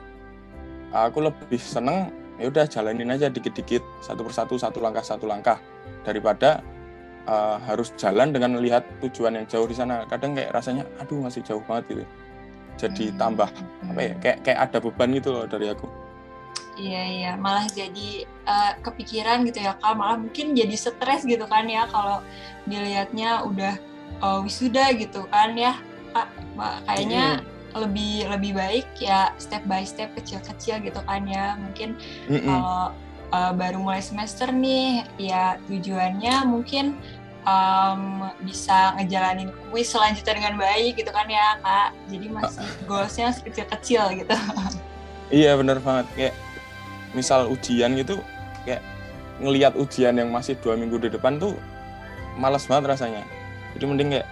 aku 0.91 1.27
lebih 1.27 1.59
seneng 1.59 2.11
ya 2.39 2.49
udah 2.49 2.65
jalanin 2.65 3.11
aja 3.13 3.27
dikit-dikit 3.29 3.83
satu 4.01 4.25
persatu 4.25 4.55
satu 4.57 4.81
langkah 4.81 5.03
satu 5.05 5.29
langkah 5.29 5.59
daripada 6.07 6.63
uh, 7.27 7.61
harus 7.67 7.93
jalan 7.99 8.33
dengan 8.33 8.57
melihat 8.57 8.81
tujuan 9.03 9.37
yang 9.37 9.45
jauh 9.47 9.67
di 9.67 9.75
sana. 9.75 10.07
Kadang 10.07 10.33
kayak 10.33 10.55
rasanya 10.55 10.87
aduh 10.97 11.21
masih 11.21 11.43
jauh 11.43 11.61
banget 11.67 11.97
gitu. 11.97 12.05
Jadi 12.79 13.05
hmm. 13.11 13.17
tambah 13.19 13.49
apa 13.91 14.01
ya 14.01 14.13
kayak 14.23 14.37
kayak 14.47 14.59
ada 14.69 14.77
beban 14.79 15.09
gitu 15.13 15.29
loh 15.35 15.45
dari 15.45 15.69
aku. 15.69 15.87
Iya 16.79 17.03
iya, 17.03 17.31
malah 17.35 17.67
jadi 17.67 18.23
uh, 18.47 18.79
kepikiran 18.79 19.43
gitu 19.43 19.59
ya 19.59 19.75
kak, 19.75 19.91
malah 19.91 20.15
mungkin 20.15 20.55
jadi 20.55 20.71
stres 20.71 21.27
gitu 21.27 21.43
kan 21.45 21.67
ya 21.67 21.83
kalau 21.91 22.23
dilihatnya 22.63 23.43
udah 23.43 23.75
uh, 24.23 24.39
wisuda 24.39 24.95
gitu 24.95 25.27
kan 25.27 25.51
ya 25.59 25.75
kak, 26.11 26.27
kayaknya 26.87 27.41
mm. 27.41 27.79
lebih 27.81 28.15
lebih 28.27 28.51
baik 28.55 28.87
ya 28.99 29.31
step 29.39 29.63
by 29.65 29.81
step 29.87 30.11
kecil-kecil 30.15 30.83
gitu 30.83 30.99
kan 31.07 31.23
ya, 31.25 31.55
mungkin 31.57 31.95
mm 32.27 32.35
-mm. 32.35 32.45
kalau 32.45 32.91
uh, 33.31 33.51
baru 33.55 33.79
mulai 33.79 34.03
semester 34.03 34.51
nih 34.51 35.07
ya 35.17 35.55
tujuannya 35.71 36.45
mungkin 36.45 36.99
um, 37.47 38.27
bisa 38.43 38.93
ngejalanin 38.99 39.49
kuis 39.71 39.89
selanjutnya 39.89 40.37
dengan 40.37 40.55
baik 40.59 40.99
gitu 40.99 41.11
kan 41.15 41.27
ya 41.31 41.57
kak, 41.63 41.89
jadi 42.11 42.25
masih 42.27 42.67
goalsnya 42.85 43.31
kecil-kecil 43.39 44.03
gitu. 44.19 44.35
Iya 45.31 45.55
bener 45.55 45.79
banget 45.79 46.11
kayak 46.19 46.35
misal 47.15 47.47
ujian 47.47 47.95
gitu 47.95 48.19
kayak 48.67 48.83
ngelihat 49.39 49.75
ujian 49.79 50.15
yang 50.15 50.27
masih 50.27 50.59
dua 50.59 50.75
minggu 50.75 50.99
di 50.99 51.07
depan 51.07 51.39
tuh 51.39 51.55
males 52.35 52.67
banget 52.67 52.95
rasanya 52.95 53.23
jadi 53.75 53.83
mending 53.87 54.09
kayak 54.15 54.27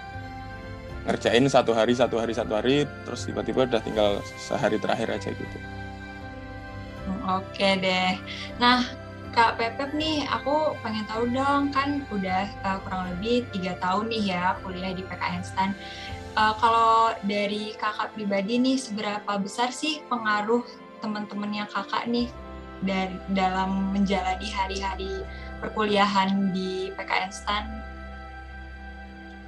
ngerjain 1.09 1.49
satu 1.49 1.73
hari 1.73 1.97
satu 1.97 2.21
hari 2.21 2.37
satu 2.37 2.53
hari 2.53 2.85
terus 3.01 3.25
tiba-tiba 3.25 3.65
udah 3.65 3.81
tinggal 3.81 4.21
sehari 4.37 4.77
terakhir 4.77 5.09
aja 5.09 5.33
gitu 5.33 5.57
oke 7.25 7.69
deh 7.81 8.13
nah 8.61 8.85
Kak 9.29 9.61
Pepep 9.61 9.93
nih, 9.93 10.25
aku 10.25 10.73
pengen 10.81 11.05
tahu 11.05 11.29
dong, 11.29 11.69
kan 11.69 12.01
udah 12.09 12.49
uh, 12.65 12.81
kurang 12.81 13.13
lebih 13.13 13.45
tiga 13.53 13.77
tahun 13.77 14.09
nih 14.09 14.33
ya 14.33 14.57
kuliah 14.65 14.89
di 14.89 15.05
PKN 15.05 15.45
STAN. 15.45 15.77
Uh, 16.33 16.57
kalau 16.57 17.13
dari 17.29 17.77
kakak 17.77 18.09
pribadi 18.17 18.57
nih, 18.57 18.81
seberapa 18.81 19.29
besar 19.37 19.69
sih 19.69 20.01
pengaruh 20.09 20.65
teman-temannya 21.05 21.69
kakak 21.69 22.09
nih 22.09 22.25
dari 22.81 23.21
dalam 23.37 23.93
menjalani 23.93 24.49
hari-hari 24.49 25.21
perkuliahan 25.61 26.49
di 26.49 26.89
PKN 26.97 27.29
STAN? 27.29 27.63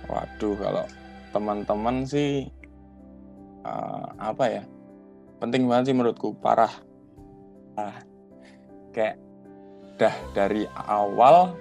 Waduh, 0.05 0.55
kalau 0.61 0.85
teman-teman 1.31 2.05
sih 2.05 2.47
uh, 3.63 4.07
apa 4.19 4.45
ya? 4.47 4.63
Penting 5.41 5.65
banget 5.65 5.91
sih 5.91 5.95
menurutku, 5.97 6.37
parah. 6.37 6.71
Kayak 8.93 9.17
dah 9.97 10.15
dari 10.35 10.67
awal 10.75 11.55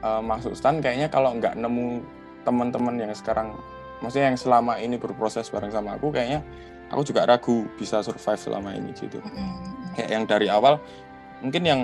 uh, 0.00 0.22
masuk 0.22 0.56
STAN 0.56 0.80
kayaknya 0.80 1.10
kalau 1.12 1.36
nggak 1.36 1.58
nemu 1.58 2.00
teman-teman 2.46 2.96
yang 2.96 3.12
sekarang 3.12 3.52
maksudnya 4.00 4.32
yang 4.32 4.40
selama 4.40 4.80
ini 4.80 4.96
berproses 4.96 5.52
bareng 5.52 5.72
sama 5.74 6.00
aku 6.00 6.08
kayaknya 6.08 6.40
aku 6.88 7.04
juga 7.04 7.28
ragu 7.28 7.68
bisa 7.76 8.00
survive 8.00 8.40
selama 8.40 8.72
ini 8.72 8.96
gitu. 8.96 9.20
Mm-hmm 9.20 9.80
kayak 9.94 10.10
yang 10.10 10.24
dari 10.26 10.46
awal 10.48 10.78
mungkin 11.42 11.62
yang 11.66 11.80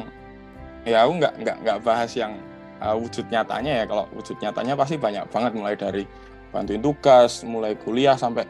ya 0.87 1.05
aku 1.05 1.19
nggak 1.19 1.35
nggak 1.43 1.57
nggak 1.67 1.79
bahas 1.83 2.11
yang 2.15 2.39
uh, 2.79 2.95
wujud 2.95 3.27
nyatanya 3.29 3.83
ya 3.83 3.85
kalau 3.85 4.05
wujud 4.15 4.37
nyatanya 4.39 4.75
pasti 4.79 4.97
banyak 4.97 5.25
banget 5.29 5.53
mulai 5.53 5.75
dari 5.75 6.05
bantuin 6.57 6.81
tugas 6.81 7.45
mulai 7.45 7.77
kuliah 7.77 8.17
sampai 8.17 8.49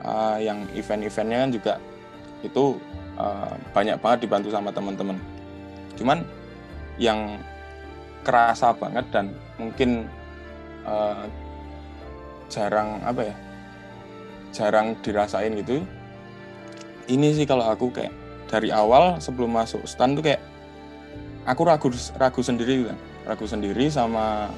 uh, 0.00 0.40
yang 0.40 0.64
event-eventnya 0.72 1.38
kan 1.44 1.50
juga 1.52 1.74
itu 2.40 2.80
uh, 3.20 3.52
banyak 3.76 4.00
banget 4.00 4.24
dibantu 4.24 4.48
sama 4.48 4.72
teman-teman. 4.72 5.20
Cuman 6.00 6.24
yang 6.96 7.36
kerasa 8.24 8.72
banget 8.72 9.04
dan 9.12 9.36
mungkin 9.60 10.08
uh, 10.88 11.28
jarang 12.48 13.04
apa 13.04 13.28
ya 13.28 13.36
jarang 14.52 14.96
dirasain 15.04 15.56
gitu 15.60 15.84
ini 17.08 17.34
sih 17.34 17.48
kalau 17.48 17.66
aku 17.66 17.90
kayak 17.90 18.12
dari 18.46 18.68
awal 18.68 19.16
sebelum 19.18 19.52
masuk 19.52 19.82
stan 19.88 20.14
tuh 20.14 20.22
kayak 20.22 20.40
aku 21.48 21.66
ragu 21.66 21.88
ragu 22.20 22.40
sendiri 22.44 22.86
kan. 22.86 22.98
Ragu 23.22 23.46
sendiri 23.46 23.86
sama 23.86 24.50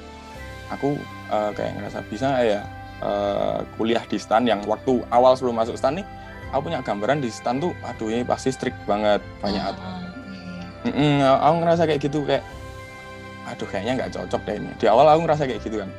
aku 0.73 0.97
uh, 1.29 1.53
kayak 1.53 1.77
ngerasa 1.79 2.01
bisa 2.09 2.29
ya 2.43 2.61
uh, 3.03 3.65
kuliah 3.81 4.03
di 4.07 4.21
stan 4.21 4.45
yang 4.47 4.63
waktu 4.69 5.03
awal 5.11 5.35
sebelum 5.35 5.59
masuk 5.59 5.75
stan 5.75 5.99
nih 5.99 6.07
aku 6.55 6.71
punya 6.71 6.85
gambaran 6.85 7.19
di 7.19 7.31
stan 7.33 7.59
tuh 7.59 7.75
aduh 7.83 8.13
ini 8.13 8.23
pasti 8.23 8.55
strict 8.55 8.79
banget 8.87 9.19
banyak 9.43 9.63
uh, 9.63 10.87
mm 10.87 10.93
-mm, 10.93 11.15
aku 11.23 11.55
ngerasa 11.65 11.83
kayak 11.89 12.01
gitu 12.05 12.23
kayak 12.23 12.45
aduh 13.45 13.69
kayaknya 13.69 13.93
nggak 14.01 14.13
cocok 14.17 14.41
deh 14.49 14.57
ini. 14.57 14.71
Di 14.81 14.87
awal 14.89 15.07
aku 15.13 15.21
ngerasa 15.29 15.45
kayak 15.45 15.61
gitu 15.61 15.77
kan. 15.85 15.91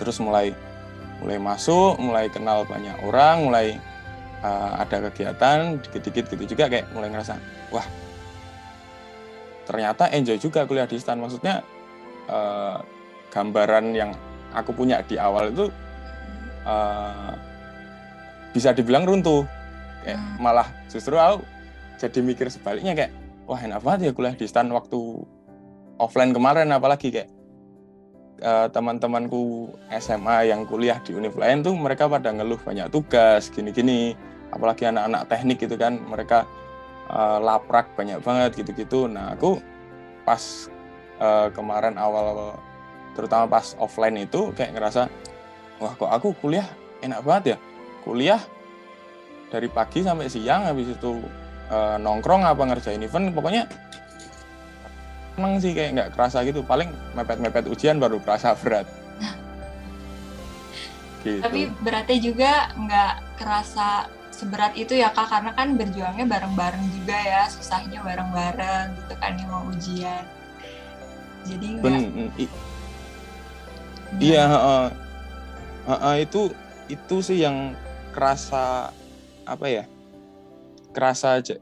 Terus 0.00 0.16
mulai 0.20 0.56
mulai 1.22 1.38
masuk 1.38 1.96
mulai 2.02 2.26
kenal 2.28 2.66
banyak 2.66 2.96
orang 3.06 3.48
mulai 3.48 3.66
uh, 4.42 4.82
ada 4.82 5.08
kegiatan 5.08 5.78
dikit-dikit 5.80 6.24
gitu 6.34 6.44
juga 6.52 6.68
kayak 6.68 6.90
mulai 6.90 7.08
ngerasa 7.08 7.38
wah 7.72 7.86
ternyata 9.64 10.10
enjoy 10.12 10.36
juga 10.40 10.64
kuliah 10.68 10.88
di 10.88 10.96
stan. 10.96 11.20
Maksudnya 11.20 11.60
uh, 12.28 12.80
gambaran 13.32 13.92
yang 13.92 14.10
aku 14.52 14.72
punya 14.72 15.00
di 15.04 15.20
awal 15.20 15.52
itu 15.52 15.68
uh, 16.64 17.32
bisa 18.52 18.72
dibilang 18.72 19.04
runtuh. 19.06 19.46
Kayak 20.04 20.20
hmm. 20.20 20.36
malah 20.40 20.68
justru 20.92 21.16
aku 21.16 21.40
jadi 21.96 22.18
mikir 22.20 22.52
sebaliknya 22.52 22.92
kayak 22.92 23.12
wah 23.48 23.60
enak 23.60 23.80
banget 23.80 24.00
ya 24.08 24.12
kuliah 24.12 24.34
di 24.36 24.44
stan 24.44 24.68
waktu 24.68 25.24
offline 25.96 26.36
kemarin 26.36 26.68
apalagi 26.74 27.08
kayak 27.08 27.28
uh, 28.44 28.68
teman-temanku 28.68 29.72
SMA 30.00 30.52
yang 30.52 30.68
kuliah 30.68 31.00
di 31.00 31.16
univ 31.16 31.36
lain 31.38 31.64
tuh 31.64 31.72
mereka 31.72 32.10
pada 32.10 32.32
ngeluh 32.34 32.60
banyak 32.60 32.88
tugas 32.92 33.48
gini-gini. 33.52 34.12
Apalagi 34.54 34.86
anak-anak 34.86 35.26
teknik 35.26 35.58
gitu 35.66 35.74
kan 35.74 35.98
mereka 35.98 36.46
uh, 37.10 37.42
laprak 37.42 37.90
banyak 37.98 38.22
banget 38.22 38.60
gitu-gitu. 38.60 39.10
Nah 39.10 39.34
aku 39.34 39.58
pas 40.22 40.70
uh, 41.18 41.48
kemarin 41.50 41.98
awal 41.98 42.54
terutama 43.14 43.46
pas 43.46 43.78
offline 43.78 44.26
itu 44.26 44.50
kayak 44.54 44.74
ngerasa 44.74 45.06
wah 45.82 45.92
kok 45.94 46.10
aku 46.10 46.28
kuliah 46.38 46.66
enak 47.02 47.20
banget 47.24 47.44
ya? 47.54 47.56
Kuliah 48.04 48.40
dari 49.48 49.68
pagi 49.70 50.02
sampai 50.02 50.26
siang 50.28 50.66
habis 50.66 50.92
itu 50.92 51.22
uh, 51.70 51.96
nongkrong 51.98 52.44
apa 52.44 52.62
ngerjain 52.62 53.02
event 53.02 53.32
pokoknya 53.32 53.64
emang 55.38 55.58
sih 55.58 55.74
kayak 55.74 55.90
nggak 55.94 56.10
kerasa 56.14 56.42
gitu. 56.46 56.62
Paling 56.62 56.90
mepet-mepet 57.16 57.66
ujian 57.70 57.98
baru 57.98 58.20
kerasa 58.22 58.54
berat. 58.58 58.86
Gitu. 61.24 61.40
tapi 61.40 61.72
berarti 61.80 62.20
juga 62.20 62.68
nggak 62.76 63.40
kerasa 63.40 64.12
seberat 64.28 64.76
itu 64.76 64.92
ya 64.92 65.08
kak 65.08 65.32
karena 65.32 65.56
kan 65.56 65.72
berjuangnya 65.72 66.28
bareng-bareng 66.28 66.84
juga 67.00 67.16
ya 67.16 67.42
susahnya 67.48 68.04
bareng-bareng 68.04 68.92
gitu 68.92 69.14
kan 69.16 69.32
yang 69.40 69.48
mau 69.48 69.64
ujian. 69.72 70.24
Jadi 71.48 71.66
enggak 71.80 71.96
iya 74.20 74.44
uh, 74.46 74.86
uh, 75.88 75.92
uh, 75.92 76.14
itu 76.20 76.52
itu 76.92 77.16
sih 77.24 77.40
yang 77.40 77.72
kerasa 78.12 78.92
apa 79.44 79.66
ya 79.68 79.84
kerasa 80.94 81.40
aja 81.40 81.56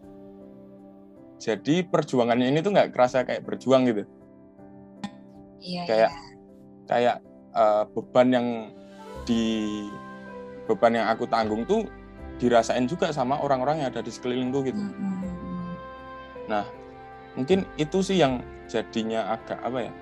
jadi 1.43 1.83
perjuangannya 1.87 2.51
ini 2.51 2.63
tuh 2.63 2.71
nggak 2.71 2.95
kerasa 2.95 3.27
kayak 3.27 3.43
berjuang 3.43 3.87
gitu 3.91 4.03
iya, 5.63 5.83
kayak 5.87 6.11
iya. 6.11 6.21
kayak 6.87 7.17
uh, 7.55 7.85
beban 7.91 8.29
yang 8.31 8.49
di 9.27 9.87
beban 10.67 10.95
yang 10.95 11.07
aku 11.11 11.27
tanggung 11.27 11.67
tuh 11.67 11.87
dirasain 12.43 12.91
juga 12.91 13.15
sama 13.15 13.39
orang-orang 13.39 13.83
yang 13.83 13.89
ada 13.95 14.03
di 14.03 14.11
sekelilingku 14.11 14.67
gitu. 14.67 14.81
Mm-hmm. 14.83 15.31
Nah, 16.51 16.67
mungkin 17.39 17.63
itu 17.79 18.03
sih 18.03 18.19
yang 18.19 18.43
jadinya 18.67 19.39
agak 19.39 19.63
apa 19.63 19.87
ya? 19.87 19.93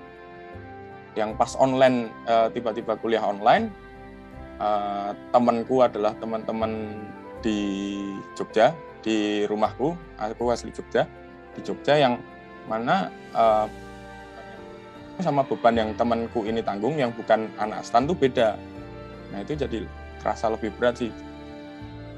Yang 1.13 1.29
pas 1.37 1.53
online 1.59 2.09
uh, 2.25 2.47
tiba-tiba 2.49 2.97
kuliah 2.97 3.21
online, 3.21 3.69
uh, 4.61 5.11
temanku 5.33 5.81
adalah 5.81 6.13
teman-teman 6.21 6.93
di 7.41 7.59
Jogja, 8.37 8.77
di 9.01 9.49
rumahku, 9.49 9.97
aku 10.21 10.53
asli 10.53 10.69
Jogja, 10.69 11.09
di 11.57 11.65
Jogja 11.65 11.97
yang 11.97 12.21
mana 12.69 13.09
uh, 13.33 13.65
sama 15.19 15.41
beban 15.45 15.77
yang 15.77 15.89
temanku 15.97 16.45
ini 16.45 16.61
tanggung 16.61 16.97
yang 16.97 17.09
bukan 17.13 17.49
anak 17.57 17.81
stan 17.81 18.05
tuh 18.05 18.17
beda. 18.17 18.57
Nah 19.33 19.41
itu 19.41 19.57
jadi 19.57 19.85
terasa 20.21 20.53
lebih 20.53 20.73
berat 20.77 21.01
sih 21.01 21.11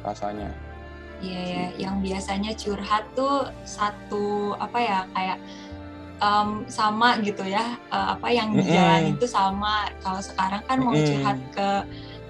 rasanya. 0.04 0.52
Iya 1.24 1.40
ya, 1.40 1.66
yang 1.88 2.04
biasanya 2.04 2.52
curhat 2.60 3.08
tuh 3.16 3.48
satu 3.64 4.60
apa 4.60 4.80
ya 4.84 5.00
kayak 5.16 5.40
um, 6.20 6.68
sama 6.68 7.16
gitu 7.24 7.48
ya, 7.48 7.80
uh, 7.92 8.20
apa 8.20 8.28
yang 8.28 8.52
mm 8.52 8.60
-hmm. 8.60 9.14
itu 9.16 9.24
sama. 9.24 9.88
Kalau 10.04 10.20
sekarang 10.20 10.64
kan 10.68 10.78
mau 10.84 10.92
mm 10.92 11.00
-hmm. 11.00 11.08
curhat 11.08 11.40
ke 11.56 11.70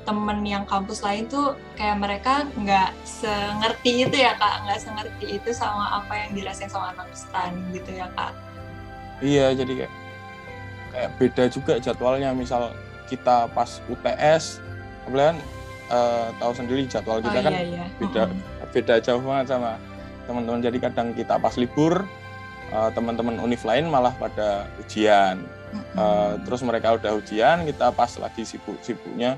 temen 0.03 0.43
yang 0.43 0.63
kampus 0.67 0.99
lain 1.03 1.27
tuh 1.31 1.55
kayak 1.79 1.97
mereka 1.99 2.43
nggak 2.59 2.91
sengerti 3.07 4.07
itu 4.07 4.15
ya 4.19 4.35
kak, 4.35 4.67
nggak 4.67 4.79
sengerti 4.79 5.25
itu 5.39 5.49
sama 5.55 6.03
apa 6.03 6.13
yang 6.27 6.31
dirasain 6.35 6.71
sama 6.71 6.91
anak 6.95 7.09
stan 7.15 7.55
gitu 7.71 7.91
ya 7.91 8.07
kak. 8.13 8.35
Iya, 9.23 9.55
jadi 9.55 9.85
kayak 9.85 9.93
kayak 10.91 11.09
beda 11.17 11.43
juga 11.47 11.73
jadwalnya. 11.79 12.35
Misal 12.35 12.75
kita 13.07 13.47
pas 13.55 13.79
UTS, 13.87 14.59
kemudian 15.07 15.39
uh, 15.91 16.27
tahu 16.39 16.51
sendiri 16.55 16.85
jadwal 16.87 17.19
kita 17.19 17.39
oh, 17.39 17.43
kan 17.43 17.53
iya, 17.53 17.63
iya. 17.63 17.85
beda 17.99 18.23
beda 18.73 18.95
jauh 19.03 19.21
banget 19.21 19.53
sama 19.53 19.77
teman-teman 20.25 20.59
jadi 20.63 20.77
kadang 20.79 21.11
kita 21.11 21.35
pas 21.37 21.55
libur 21.59 22.07
uh, 22.71 22.89
teman-teman 22.95 23.37
univ 23.43 23.61
lain 23.67 23.91
malah 23.91 24.15
pada 24.15 24.65
ujian 24.79 25.43
uh, 25.99 26.39
terus 26.47 26.63
mereka 26.63 26.95
udah 26.95 27.19
ujian 27.19 27.67
kita 27.67 27.91
pas 27.91 28.11
lagi 28.17 28.47
sibuk-sibuknya 28.47 29.35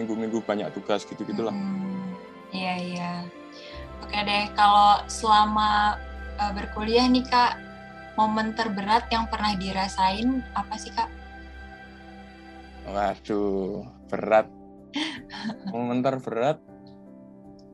minggu-minggu 0.00 0.40
banyak 0.40 0.72
tugas 0.72 1.04
gitu 1.04 1.20
gitulah 1.28 1.52
hmm, 1.52 2.16
iya 2.56 2.74
iya. 2.80 3.12
Oke 4.00 4.16
deh 4.26 4.48
kalau 4.56 5.04
selama 5.06 6.00
uh, 6.40 6.52
berkuliah 6.56 7.04
nih 7.06 7.22
kak 7.28 7.60
momen 8.18 8.56
terberat 8.56 9.06
yang 9.12 9.28
pernah 9.28 9.54
dirasain 9.54 10.42
apa 10.56 10.74
sih 10.80 10.90
kak? 10.90 11.06
Waduh 12.90 13.86
berat. 14.10 14.48
Momen 15.72 16.02
terberat? 16.02 16.58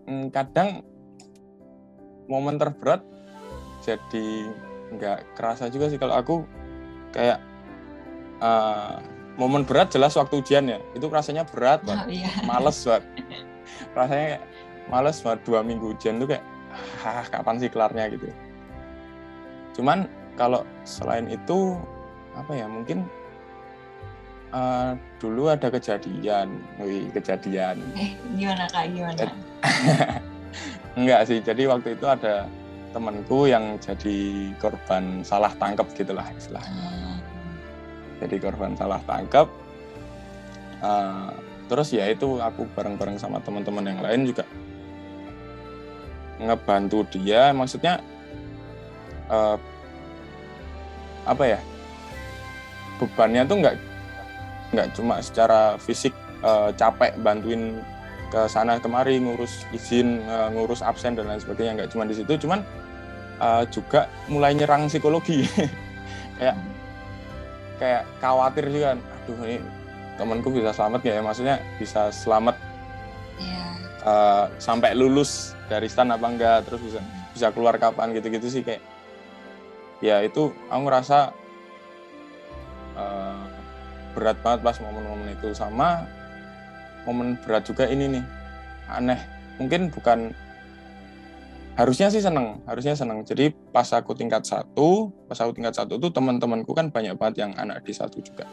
Hmm, 0.04 0.28
kadang 0.28 0.84
momen 2.28 2.60
terberat 2.60 3.00
jadi 3.80 4.50
nggak 4.92 5.38
kerasa 5.38 5.70
juga 5.72 5.90
sih 5.90 5.98
kalau 5.98 6.14
aku 6.18 6.34
kayak 7.10 7.40
uh, 8.42 8.98
momen 9.36 9.62
berat 9.68 9.92
jelas 9.92 10.16
waktu 10.16 10.40
ujian 10.40 10.64
ya. 10.68 10.78
Itu 10.96 11.08
rasanya 11.08 11.44
berat 11.48 11.84
oh, 11.86 12.08
iya. 12.08 12.28
males 12.44 12.76
banget 12.84 13.04
rasanya 13.96 14.26
kayak 14.36 14.42
males 14.88 15.18
banget 15.20 15.40
dua 15.44 15.60
minggu 15.64 15.92
ujian 15.96 16.20
tuh 16.20 16.28
kayak 16.28 16.44
ah 17.04 17.24
kapan 17.28 17.56
sih 17.60 17.70
kelarnya? 17.72 18.04
gitu. 18.12 18.28
Cuman 19.76 20.08
kalau 20.36 20.64
selain 20.84 21.28
itu 21.28 21.76
apa 22.36 22.52
ya 22.52 22.68
mungkin 22.68 23.08
uh, 24.52 24.96
dulu 25.20 25.52
ada 25.52 25.72
kejadian. 25.72 26.60
Wih 26.80 27.08
kejadian. 27.12 27.80
Eh 27.96 28.16
gimana 28.36 28.64
kak? 28.68 28.92
Gimana? 28.92 29.24
Enggak 30.98 31.28
sih. 31.28 31.38
Jadi 31.40 31.68
waktu 31.68 31.96
itu 31.96 32.06
ada 32.08 32.48
temanku 32.96 33.44
yang 33.44 33.76
jadi 33.76 34.52
korban 34.56 35.20
salah 35.20 35.52
tangkap 35.60 35.84
gitulah 35.92 36.24
istilah. 36.32 36.64
Hmm. 36.64 37.05
Jadi 38.22 38.36
korban 38.40 38.72
salah 38.76 39.00
tangkap. 39.04 39.48
Uh, 40.80 41.32
terus 41.66 41.90
ya 41.90 42.06
itu 42.06 42.38
aku 42.38 42.68
bareng-bareng 42.76 43.18
sama 43.18 43.42
teman-teman 43.42 43.84
yang 43.84 44.00
lain 44.00 44.28
juga 44.28 44.44
ngebantu 46.40 47.04
dia. 47.12 47.52
Maksudnya 47.52 48.00
uh, 49.28 49.56
apa 51.26 51.44
ya? 51.44 51.60
Bebannya 52.96 53.44
tuh 53.44 53.56
nggak 53.60 53.76
nggak 54.72 54.88
cuma 54.96 55.20
secara 55.20 55.76
fisik 55.76 56.12
uh, 56.40 56.72
capek 56.74 57.14
bantuin 57.20 57.80
ke 58.26 58.50
sana 58.50 58.82
kemari 58.82 59.22
ngurus 59.22 59.62
izin 59.70 60.18
ngurus 60.50 60.82
absen 60.82 61.14
dan 61.14 61.30
lain 61.30 61.38
sebagainya 61.38 61.72
nggak 61.78 61.90
cuma 61.94 62.02
di 62.02 62.18
situ 62.18 62.34
cuman 62.42 62.66
uh, 63.40 63.62
juga 63.70 64.10
mulai 64.26 64.52
nyerang 64.56 64.90
psikologi 64.90 65.46
kayak 66.38 66.56
kayak 67.76 68.02
khawatir 68.18 68.64
juga 68.68 68.94
kan 68.94 68.98
aduh 69.00 69.38
ini 69.44 69.58
temanku 70.16 70.48
bisa 70.48 70.72
selamat 70.72 71.00
ya 71.04 71.20
maksudnya 71.20 71.56
bisa 71.76 72.08
selamat 72.08 72.56
yeah. 73.36 73.44
Iya. 73.44 73.64
uh, 74.04 74.44
sampai 74.56 74.96
lulus 74.96 75.52
dari 75.68 75.86
stan 75.90 76.08
apa 76.08 76.26
enggak 76.26 76.64
terus 76.64 76.80
bisa 76.80 77.00
bisa 77.36 77.52
keluar 77.52 77.76
kapan 77.76 78.16
gitu-gitu 78.16 78.48
sih 78.48 78.62
kayak 78.64 78.80
ya 80.00 80.24
itu 80.24 80.52
aku 80.72 80.80
ngerasa 80.88 81.36
uh, 82.96 83.44
berat 84.16 84.40
banget 84.40 84.60
pas 84.64 84.76
momen-momen 84.80 85.36
itu 85.36 85.52
sama 85.52 86.08
momen 87.04 87.36
berat 87.44 87.68
juga 87.68 87.84
ini 87.84 88.16
nih 88.16 88.24
aneh 88.88 89.20
mungkin 89.60 89.92
bukan 89.92 90.32
harusnya 91.76 92.08
sih 92.08 92.24
seneng 92.24 92.64
harusnya 92.64 92.96
seneng 92.96 93.20
jadi 93.20 93.52
pas 93.68 93.84
aku 93.92 94.16
tingkat 94.16 94.48
satu 94.48 95.12
pas 95.28 95.36
aku 95.44 95.52
tingkat 95.52 95.76
satu 95.76 96.00
tuh 96.00 96.08
teman-temanku 96.08 96.72
kan 96.72 96.88
banyak 96.88 97.12
banget 97.20 97.44
yang 97.44 97.52
anak 97.60 97.84
D 97.84 97.92
satu 97.92 98.24
juga 98.24 98.48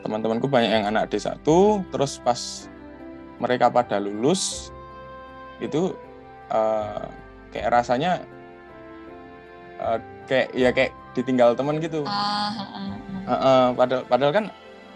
teman-temanku 0.00 0.48
banyak 0.48 0.72
yang 0.72 0.84
anak 0.88 1.12
D 1.12 1.20
satu 1.20 1.84
terus 1.92 2.16
pas 2.16 2.64
mereka 3.36 3.68
pada 3.68 4.00
lulus 4.00 4.72
itu 5.60 5.92
uh, 6.48 7.04
kayak 7.52 7.68
rasanya 7.68 8.24
uh, 9.76 10.00
kayak 10.24 10.48
ya 10.56 10.72
kayak 10.72 10.96
ditinggal 11.12 11.52
teman 11.52 11.76
gitu 11.76 12.08
uh, 12.08 12.08
uh, 12.08 12.62
uh. 13.28 13.30
Uh, 13.30 13.66
padahal 13.76 14.02
padahal 14.08 14.32
kan 14.32 14.44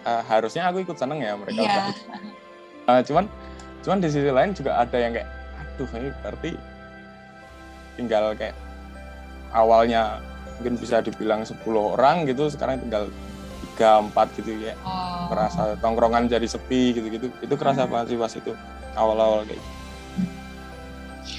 uh, 0.08 0.22
harusnya 0.24 0.72
aku 0.72 0.80
ikut 0.80 0.96
seneng 0.96 1.20
ya 1.20 1.36
mereka 1.36 1.60
yeah. 1.60 1.92
uh, 2.88 3.04
cuman 3.04 3.28
cuman 3.84 4.00
di 4.00 4.08
sisi 4.08 4.32
lain 4.32 4.56
juga 4.56 4.80
ada 4.80 4.96
yang 4.96 5.12
kayak 5.12 5.43
aduh 5.74 5.90
ini 5.98 6.10
berarti 6.22 6.50
tinggal 7.98 8.34
kayak 8.38 8.54
awalnya 9.50 10.22
mungkin 10.58 10.78
bisa 10.78 11.02
dibilang 11.02 11.42
10 11.42 11.58
orang 11.74 12.30
gitu 12.30 12.46
sekarang 12.46 12.78
tinggal 12.78 13.10
tiga 13.74 13.98
empat 13.98 14.30
gitu 14.38 14.54
ya. 14.70 14.78
Oh. 14.86 15.26
kerasa 15.26 15.74
tongkrongan 15.82 16.30
jadi 16.30 16.46
sepi 16.46 16.94
gitu 16.94 17.06
gitu 17.10 17.26
itu 17.42 17.54
kerasa 17.58 17.86
hmm. 17.86 17.90
banget 17.90 18.06
sih 18.14 18.18
pas 18.22 18.32
itu 18.38 18.52
awal-awal 18.94 19.42
kayak 19.42 19.58
gitu. 19.58 19.72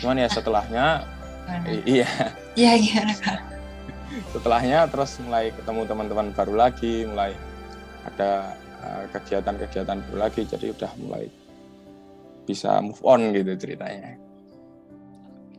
cuman 0.03 0.19
ya 0.19 0.27
setelahnya 0.27 0.85
iya. 1.85 2.09
Iya 2.57 2.71
kak? 3.21 3.39
Setelahnya 4.35 4.87
terus 4.91 5.15
mulai 5.23 5.53
ketemu 5.53 5.81
teman-teman 5.87 6.27
baru 6.35 6.53
lagi 6.59 7.07
mulai 7.07 7.31
ada 8.03 8.51
eh, 8.83 9.03
kegiatan-kegiatan 9.15 9.97
baru 10.09 10.17
lagi 10.27 10.41
jadi 10.43 10.75
udah 10.75 10.91
mulai 10.99 11.31
bisa 12.45 12.83
move 12.83 12.99
on 13.05 13.31
gitu 13.31 13.55
ceritanya 13.55 14.24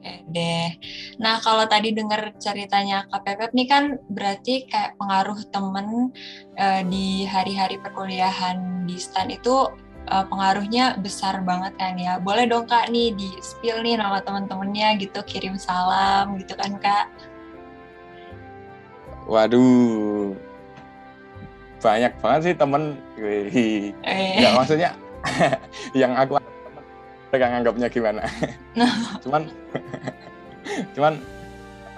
Oke 0.07 0.23
deh. 0.31 0.71
Nah 1.19 1.43
kalau 1.43 1.67
tadi 1.67 1.91
dengar 1.91 2.31
ceritanya 2.39 3.11
Kak 3.11 3.27
Pepep 3.27 3.51
nih 3.51 3.67
kan 3.67 3.99
berarti 4.07 4.63
kayak 4.71 4.95
pengaruh 5.03 5.43
temen 5.51 6.15
uh, 6.55 6.83
di 6.87 7.27
hari-hari 7.27 7.83
perkuliahan 7.83 8.87
di 8.87 8.95
STAN 9.03 9.35
itu 9.35 9.67
uh, 10.07 10.25
pengaruhnya 10.31 10.95
besar 11.03 11.43
banget 11.43 11.75
kan 11.75 11.99
ya. 11.99 12.23
Boleh 12.23 12.47
dong 12.47 12.71
Kak 12.71 12.87
nih 12.95 13.19
di 13.19 13.35
spill 13.43 13.83
nih 13.83 13.99
nama 13.99 14.23
temen-temennya 14.23 14.95
gitu, 15.03 15.27
kirim 15.27 15.59
salam 15.59 16.39
gitu 16.39 16.55
kan 16.55 16.79
Kak. 16.79 17.11
Waduh, 19.27 20.39
banyak 21.83 22.15
banget 22.23 22.41
sih 22.47 22.55
temen. 22.55 22.95
Wih. 23.19 23.91
Eh. 24.07 24.39
Ya 24.39 24.55
maksudnya 24.55 24.95
yang 25.99 26.15
aku 26.15 26.39
mereka 27.31 27.47
nganggapnya 27.51 27.89
gimana? 27.91 28.23
Cuman 29.25 29.43
cuman 30.95 31.15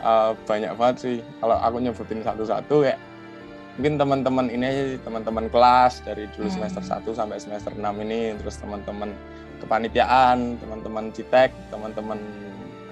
uh, 0.03 0.33
banyak 0.47 0.73
banget 0.79 0.97
sih. 0.99 1.17
Kalau 1.41 1.57
aku 1.59 1.77
nyebutin 1.83 2.23
satu-satu 2.23 2.77
kayak 2.87 3.01
mungkin 3.79 3.95
teman-teman 3.95 4.47
ini 4.51 4.65
aja 4.67 4.85
teman-teman 5.07 5.47
kelas 5.47 6.03
dari 6.03 6.27
dulu 6.35 6.51
hmm. 6.51 6.57
semester 6.59 6.83
1 6.83 7.07
sampai 7.15 7.39
semester 7.39 7.73
6 7.79 7.79
ini 8.03 8.35
terus 8.43 8.59
teman-teman 8.59 9.15
kepanitiaan 9.63 10.59
teman-teman 10.59 11.15
citek 11.15 11.55
teman-teman 11.71 12.19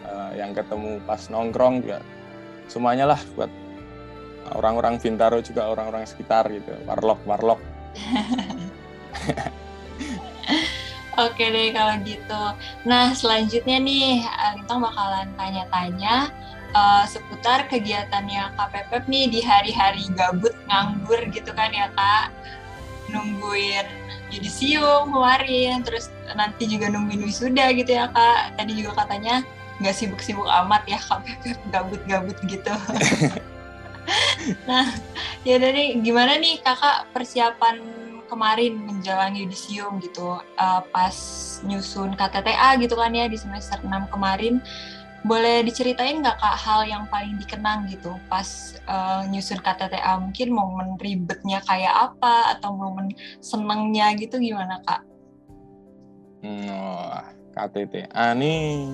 uh, 0.06 0.30
yang 0.38 0.54
ketemu 0.54 1.02
pas 1.02 1.26
nongkrong 1.26 1.82
juga. 1.82 1.98
Semuanya 2.70 3.10
lah 3.14 3.20
buat 3.34 3.50
orang-orang 4.54 5.02
Bintaro 5.02 5.42
juga 5.42 5.66
orang-orang 5.66 6.06
sekitar 6.06 6.46
gitu. 6.54 6.70
Warlock 6.86 7.22
warlock 7.26 7.60
Oke 11.16 11.48
deh 11.48 11.72
kalau 11.72 11.96
gitu. 12.04 12.42
Nah 12.84 13.16
selanjutnya 13.16 13.80
nih 13.80 14.20
Lintang 14.56 14.84
bakalan 14.84 15.32
tanya-tanya 15.40 16.28
uh, 16.76 17.04
seputar 17.08 17.64
kegiatannya 17.72 18.52
Pepep 18.52 19.08
nih 19.08 19.32
di 19.32 19.40
hari-hari 19.40 20.04
gabut 20.12 20.52
nganggur 20.68 21.20
gitu 21.32 21.56
kan 21.56 21.72
ya 21.72 21.88
Kak. 21.96 22.28
Nungguin 23.08 23.86
yudisium 24.28 25.14
kemarin, 25.14 25.86
terus 25.86 26.12
nanti 26.34 26.66
juga 26.68 26.92
nungguin 26.92 27.24
wisuda 27.24 27.72
gitu 27.72 27.96
ya 27.96 28.12
Kak. 28.12 28.60
Tadi 28.60 28.72
juga 28.76 29.06
katanya 29.06 29.40
nggak 29.80 29.96
sibuk-sibuk 29.96 30.44
amat 30.44 30.84
ya 30.84 31.00
Kak 31.00 31.24
Pepep 31.24 31.58
gabut-gabut 31.72 32.36
gitu. 32.44 32.76
nah, 34.68 34.86
ya 35.48 35.56
dari 35.58 35.98
gimana 36.04 36.36
nih 36.38 36.60
kakak 36.62 37.08
persiapan 37.10 38.05
kemarin 38.26 38.76
menjalani 38.82 39.46
yudisium 39.46 39.98
gitu 40.02 40.38
uh, 40.38 40.82
pas 40.90 41.16
nyusun 41.64 42.14
KTTA 42.18 42.78
gitu 42.82 42.94
kan 42.98 43.14
ya 43.14 43.30
di 43.30 43.38
semester 43.38 43.78
6 43.80 44.12
kemarin 44.12 44.60
boleh 45.26 45.66
diceritain 45.66 46.22
nggak 46.22 46.38
kak 46.38 46.54
hal 46.54 46.86
yang 46.86 47.02
paling 47.10 47.34
dikenang 47.42 47.90
gitu 47.90 48.14
pas 48.30 48.78
uh, 48.86 49.26
nyusun 49.26 49.58
KTTA 49.58 50.22
mungkin 50.22 50.54
momen 50.54 50.94
ribetnya 51.02 51.58
kayak 51.66 52.14
apa 52.14 52.54
atau 52.54 52.70
momen 52.78 53.10
senengnya 53.42 54.14
gitu 54.14 54.38
gimana 54.38 54.78
kak? 54.86 55.02
Oh, 56.46 57.18
KTTA 57.58 58.38
nih 58.38 58.86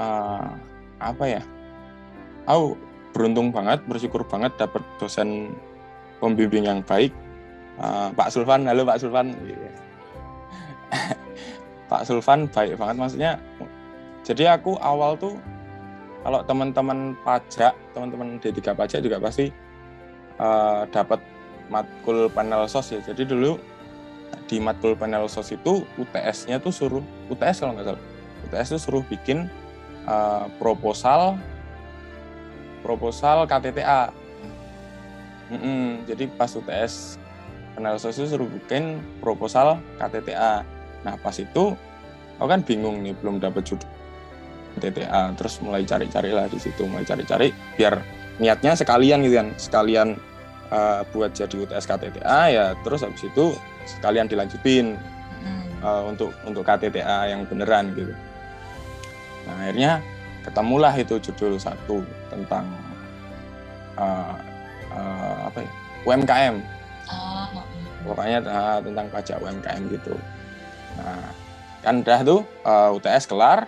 uh, 0.00 0.56
apa 1.04 1.24
ya? 1.28 1.42
Aku 2.48 2.80
beruntung 3.12 3.52
banget, 3.52 3.84
bersyukur 3.84 4.24
banget 4.24 4.56
dapat 4.56 4.80
dosen 4.96 5.52
pembimbing 6.16 6.64
yang 6.64 6.80
baik 6.80 7.12
Uh, 7.82 8.14
Pak 8.14 8.30
Sulvan, 8.30 8.70
halo 8.70 8.86
Pak 8.86 9.02
Sulvan. 9.02 9.34
Pak 11.90 12.06
Sulvan 12.06 12.46
baik 12.46 12.78
banget 12.78 12.96
maksudnya 12.96 13.32
jadi 14.22 14.54
aku 14.54 14.78
awal 14.78 15.18
tuh 15.18 15.34
kalau 16.22 16.46
teman-teman 16.46 17.18
pajak 17.26 17.74
teman-teman 17.90 18.38
D3 18.38 18.78
pajak 18.78 19.02
juga 19.02 19.18
pasti 19.18 19.50
uh, 20.38 20.86
dapat 20.94 21.18
matkul 21.66 22.30
panel 22.30 22.70
sos 22.70 22.94
ya. 22.94 23.02
Jadi 23.02 23.26
dulu 23.26 23.58
di 24.46 24.62
matkul 24.62 24.94
panel 24.94 25.26
sos 25.26 25.50
itu 25.50 25.82
UTS-nya 25.98 26.62
tuh 26.62 26.70
suruh 26.70 27.02
UTS 27.34 27.66
kalau 27.66 27.74
nggak 27.74 27.90
salah. 27.90 28.02
UTS 28.46 28.78
tuh 28.78 28.80
suruh 28.80 29.02
bikin 29.10 29.50
uh, 30.06 30.46
proposal 30.62 31.34
proposal 32.82 33.46
KTTA 33.46 34.10
mm 35.54 35.58
-mm, 35.58 35.86
jadi 36.10 36.26
pas 36.34 36.50
UTS 36.50 37.21
panel 37.76 37.96
sos 37.96 38.18
itu 38.18 38.28
suruh 38.28 38.48
bikin 38.48 39.00
proposal 39.20 39.80
KTTA 39.98 40.64
nah 41.02 41.14
pas 41.18 41.34
itu 41.34 41.74
aku 42.38 42.48
kan 42.48 42.62
bingung 42.62 43.02
nih 43.02 43.16
belum 43.18 43.42
dapat 43.42 43.66
judul 43.66 43.88
KTTA 44.78 45.36
terus 45.36 45.60
mulai 45.60 45.84
cari-cari 45.84 46.30
lah 46.32 46.48
di 46.48 46.56
situ 46.56 46.88
mulai 46.88 47.04
cari-cari 47.04 47.52
biar 47.76 48.00
niatnya 48.40 48.72
sekalian 48.72 49.20
gitu 49.26 49.34
kan 49.36 49.48
sekalian 49.60 50.08
uh, 50.72 51.04
buat 51.12 51.36
jadi 51.36 51.52
UTS 51.52 51.84
KTTA 51.84 52.40
ya 52.48 52.66
terus 52.80 53.04
habis 53.04 53.20
itu 53.20 53.52
sekalian 53.84 54.30
dilanjutin 54.30 54.96
uh, 55.82 56.02
untuk 56.06 56.30
untuk 56.46 56.62
KTTA 56.62 57.34
yang 57.34 57.44
beneran 57.44 57.92
gitu. 57.98 58.14
Nah 59.44 59.54
akhirnya 59.58 59.98
ketemulah 60.46 60.94
itu 60.94 61.18
judul 61.18 61.58
satu 61.58 62.06
tentang 62.30 62.66
uh, 63.98 64.34
uh, 64.94 65.36
apa 65.50 65.58
ya 65.62 65.70
UMKM 66.02 66.54
oh. 67.10 67.41
Pokoknya 68.02 68.38
uh, 68.44 68.78
tentang 68.82 69.06
pajak 69.10 69.38
UMKM 69.40 69.82
gitu. 69.90 70.14
Nah 70.98 71.42
kan 71.82 72.00
udah 72.06 72.20
tuh 72.22 72.40
uh, 72.62 72.94
UTS 72.94 73.26
kelar 73.26 73.66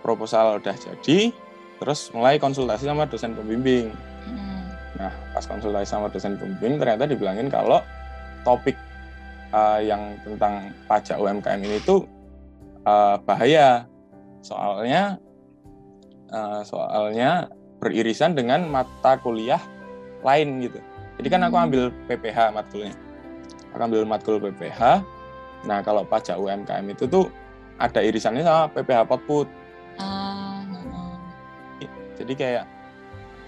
proposal 0.00 0.62
udah 0.62 0.74
jadi 0.78 1.34
terus 1.82 2.14
mulai 2.14 2.38
konsultasi 2.38 2.86
sama 2.86 3.06
dosen 3.10 3.34
pembimbing. 3.34 3.90
Hmm. 4.22 4.70
nah 4.94 5.10
pas 5.34 5.42
konsultasi 5.42 5.90
sama 5.90 6.06
dosen 6.06 6.38
pembimbing 6.38 6.78
ternyata 6.78 7.10
dibilangin 7.10 7.50
kalau 7.50 7.82
topik 8.46 8.78
uh, 9.50 9.82
yang 9.82 10.14
tentang 10.22 10.70
pajak 10.86 11.18
UMKM 11.18 11.60
ini 11.62 11.78
tuh 11.82 12.06
uh, 12.86 13.18
bahaya. 13.26 13.86
Soalnya 14.42 15.18
uh, 16.30 16.62
soalnya 16.66 17.50
beririsan 17.82 18.38
dengan 18.38 18.66
mata 18.70 19.18
kuliah 19.18 19.62
lain 20.22 20.62
gitu. 20.62 20.78
Jadi 21.18 21.28
kan 21.30 21.42
aku 21.42 21.56
hmm. 21.58 21.66
ambil 21.66 21.82
PPH 22.06 22.54
matkulnya 22.54 22.94
aku 23.72 23.82
ambil 23.82 24.04
matkul 24.04 24.36
PPH 24.38 25.02
nah 25.62 25.78
kalau 25.80 26.02
pajak 26.02 26.36
UMKM 26.38 26.86
itu 26.90 27.06
tuh 27.06 27.30
ada 27.82 28.00
irisannya 28.02 28.46
sama 28.46 28.70
PPH 28.70 29.00
Potput. 29.10 29.48
Ah, 29.98 30.62
Jadi 32.18 32.32
kayak 32.38 32.64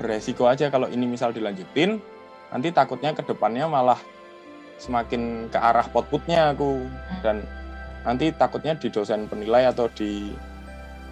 beresiko 0.03 0.51
aja 0.51 0.67
kalau 0.75 0.91
ini 0.91 1.07
misal 1.07 1.31
dilanjutin, 1.31 2.03
nanti 2.51 2.75
takutnya 2.75 3.15
ke 3.15 3.23
depannya 3.23 3.71
malah 3.71 4.01
semakin 4.83 5.47
ke 5.47 5.59
arah 5.59 5.87
potputnya 5.87 6.51
aku. 6.51 6.83
Dan 7.23 7.47
nanti 8.03 8.35
takutnya 8.35 8.75
di 8.75 8.91
dosen 8.91 9.31
penilai 9.31 9.71
atau 9.71 9.87
di 9.95 10.35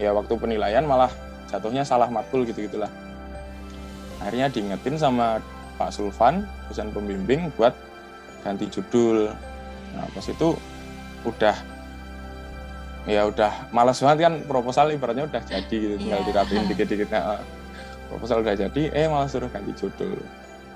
ya 0.02 0.10
waktu 0.10 0.34
penilaian 0.34 0.82
malah 0.82 1.12
jatuhnya 1.46 1.86
salah 1.86 2.08
matkul 2.08 2.48
gitu 2.48 2.64
gitulah 2.64 2.88
akhirnya 4.20 4.48
diingetin 4.48 4.96
sama 4.96 5.38
Pak 5.76 5.92
Sulvan 5.92 6.48
dosen 6.68 6.88
pembimbing 6.90 7.52
buat 7.54 7.76
ganti 8.42 8.66
judul. 8.68 9.30
Nah 9.94 10.06
pas 10.12 10.26
itu 10.26 10.48
udah 11.22 11.56
ya 13.06 13.26
udah 13.26 13.70
malas 13.74 13.98
banget 13.98 14.30
kan 14.30 14.34
proposal 14.46 14.94
ibaratnya 14.94 15.26
udah 15.26 15.42
jadi 15.42 15.74
gitu 15.74 15.98
tinggal 15.98 16.22
yeah. 16.22 16.28
dirapiin 16.30 16.66
dikit-dikit 16.70 17.10
nah, 17.10 17.42
proposal 18.06 18.46
udah 18.46 18.54
jadi 18.54 18.82
eh 18.94 19.06
malah 19.10 19.26
suruh 19.26 19.50
ganti 19.50 19.74
judul. 19.74 20.18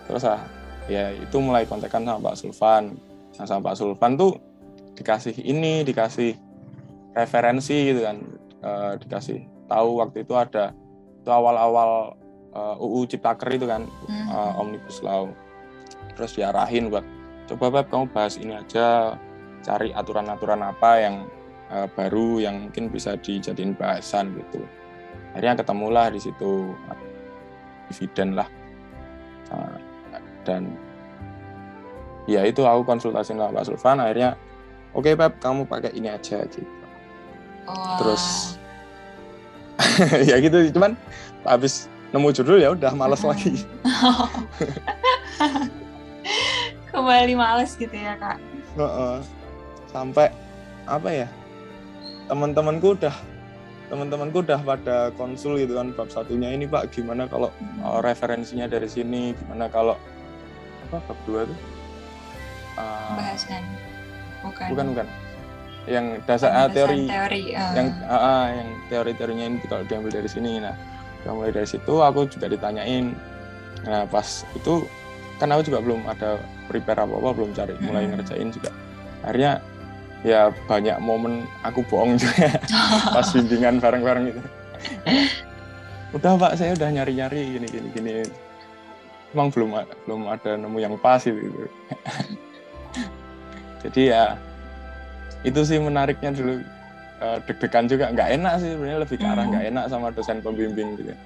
Terus 0.07 0.23
ah 0.27 0.43
ya 0.87 1.11
itu 1.15 1.37
mulai 1.43 1.67
kontekan 1.67 2.07
sama 2.07 2.31
Pak 2.31 2.37
Sulvan 2.39 2.95
nah 3.37 3.45
sama 3.45 3.71
Pak 3.71 3.77
Sulvan 3.77 4.17
tuh 4.17 4.39
dikasih 4.97 5.37
ini 5.45 5.85
dikasih 5.85 6.33
referensi 7.13 7.93
gitu 7.93 8.01
kan 8.07 8.17
e, 8.65 8.71
dikasih 9.05 9.45
tahu 9.69 10.01
waktu 10.01 10.25
itu 10.25 10.33
ada 10.33 10.73
itu 11.21 11.31
awal-awal 11.33 12.17
e, 12.55 12.61
eh, 12.61 12.85
UU 12.85 13.01
Ciptaker 13.09 13.51
itu 13.53 13.67
kan 13.69 13.85
e, 14.09 14.37
omnibus 14.57 15.05
law. 15.05 15.29
Terus 16.17 16.33
diarahin 16.37 16.89
buat 16.89 17.05
coba 17.47 17.81
Beb 17.81 17.87
kamu 17.91 18.07
bahas 18.11 18.35
ini 18.39 18.59
aja 18.59 19.19
cari 19.63 19.91
aturan-aturan 19.91 20.63
apa 20.63 20.91
yang 21.03 21.15
uh, 21.71 21.87
baru 21.95 22.43
yang 22.43 22.69
mungkin 22.69 22.91
bisa 22.91 23.19
dijadiin 23.19 23.75
bahasan 23.75 24.35
gitu. 24.35 24.63
Akhirnya 25.35 25.63
ketemulah 25.63 26.11
di 26.11 26.21
situ 26.23 26.75
dividen 27.91 28.35
lah 28.35 28.49
dan 30.47 30.71
ya 32.31 32.47
itu 32.47 32.63
aku 32.63 32.87
konsultasi 32.87 33.35
sama 33.35 33.51
Pak 33.51 33.67
Sulvan 33.67 33.99
akhirnya 33.99 34.39
oke 34.95 35.11
okay, 35.11 35.19
Pep 35.19 35.43
kamu 35.43 35.67
pakai 35.67 35.91
ini 35.99 36.09
aja 36.11 36.47
gitu. 36.47 36.63
Oh. 37.67 37.99
Terus 37.99 38.55
ya 40.31 40.39
gitu 40.39 40.71
cuman 40.71 40.95
habis 41.43 41.91
nemu 42.15 42.31
judul 42.31 42.63
ya 42.63 42.71
udah 42.71 42.95
males 42.95 43.27
lagi. 43.27 43.67
Kembali 47.07 47.39
males 47.39 47.79
gitu 47.79 47.95
ya 47.95 48.19
kak. 48.19 48.35
Uh 48.75 48.83
-uh. 48.83 49.17
Sampai 49.95 50.27
apa 50.91 51.07
ya 51.07 51.31
teman-temanku 52.27 52.99
udah 52.99 53.15
teman-temanku 53.87 54.43
udah 54.43 54.59
pada 54.59 55.15
konsul 55.15 55.55
gitu 55.55 55.79
kan 55.79 55.95
bab 55.95 56.11
satunya. 56.11 56.51
Ini 56.51 56.67
pak 56.67 56.91
gimana 56.91 57.31
kalau 57.31 57.55
uh, 57.79 58.03
referensinya 58.03 58.67
dari 58.67 58.91
sini? 58.91 59.39
Gimana 59.39 59.71
kalau 59.71 59.95
apa 60.91 60.99
bab 61.07 61.19
dua 61.31 61.47
tuh 61.47 61.59
uh, 62.75 63.15
bahasan 63.15 63.63
bukan. 64.43 64.67
Bukan 64.75 64.87
bukan. 64.91 65.07
Yang 65.87 66.07
dasar 66.27 66.51
uh, 66.59 66.69
teori, 66.75 67.07
teori 67.07 67.55
uh. 67.55 67.71
yang 67.79 67.89
uh, 68.11 68.47
yang 68.51 68.69
teori-teorinya 68.91 69.45
ini 69.47 69.63
kalau 69.71 69.87
diambil 69.87 70.11
dari 70.11 70.27
sini. 70.27 70.59
Nah 70.59 70.75
mulai 71.23 71.55
dari 71.55 71.71
situ 71.71 72.03
aku 72.03 72.27
juga 72.27 72.51
ditanyain. 72.51 73.15
Nah 73.87 74.11
pas 74.11 74.43
itu 74.59 74.83
kan 75.37 75.53
aku 75.53 75.69
juga 75.69 75.85
belum 75.85 76.01
ada 76.09 76.41
prepare 76.69 77.05
apa 77.05 77.13
apa 77.13 77.31
belum 77.37 77.51
cari 77.53 77.75
mulai 77.85 78.09
ngerjain 78.09 78.49
juga. 78.53 78.71
Akhirnya 79.25 79.61
ya 80.25 80.51
banyak 80.67 80.97
momen 80.99 81.45
aku 81.63 81.85
bohong 81.87 82.17
juga 82.17 82.57
pas 83.15 83.27
bimbingan 83.31 83.79
bareng-bareng 83.79 84.33
gitu. 84.33 84.41
Udah 86.17 86.41
pak 86.41 86.57
saya 86.57 86.73
udah 86.73 86.89
nyari-nyari 86.89 87.61
gini 87.61 87.67
gini 87.69 87.89
gini. 87.93 88.13
Emang 89.37 89.53
belum 89.53 89.77
belum 90.09 90.21
ada 90.33 90.57
nemu 90.57 90.79
yang 90.81 90.97
pas 90.97 91.21
gitu 91.21 91.37
jadi 93.87 94.03
ya 94.09 94.25
itu 95.45 95.61
sih 95.63 95.79
menariknya 95.79 96.33
dulu. 96.35 96.65
Uh, 97.17 97.41
deg-degan 97.49 97.89
juga. 97.89 98.13
Nggak 98.13 98.29
enak 98.37 98.55
sih 98.61 98.77
sebenarnya 98.77 99.01
lebih 99.01 99.17
ke 99.17 99.25
arah 99.25 99.45
nggak 99.49 99.65
hmm. 99.65 99.73
enak 99.73 99.85
sama 99.89 100.13
dosen 100.13 100.45
pembimbing 100.45 101.01
gitu. 101.01 101.17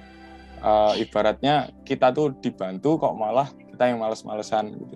Uh, 0.63 0.95
ibaratnya 0.95 1.67
kita 1.83 2.15
tuh 2.15 2.31
dibantu 2.39 2.95
kok 2.95 3.11
malah 3.17 3.51
kita 3.71 3.83
yang 3.89 3.99
males-malesan 3.99 4.75
gitu 4.75 4.95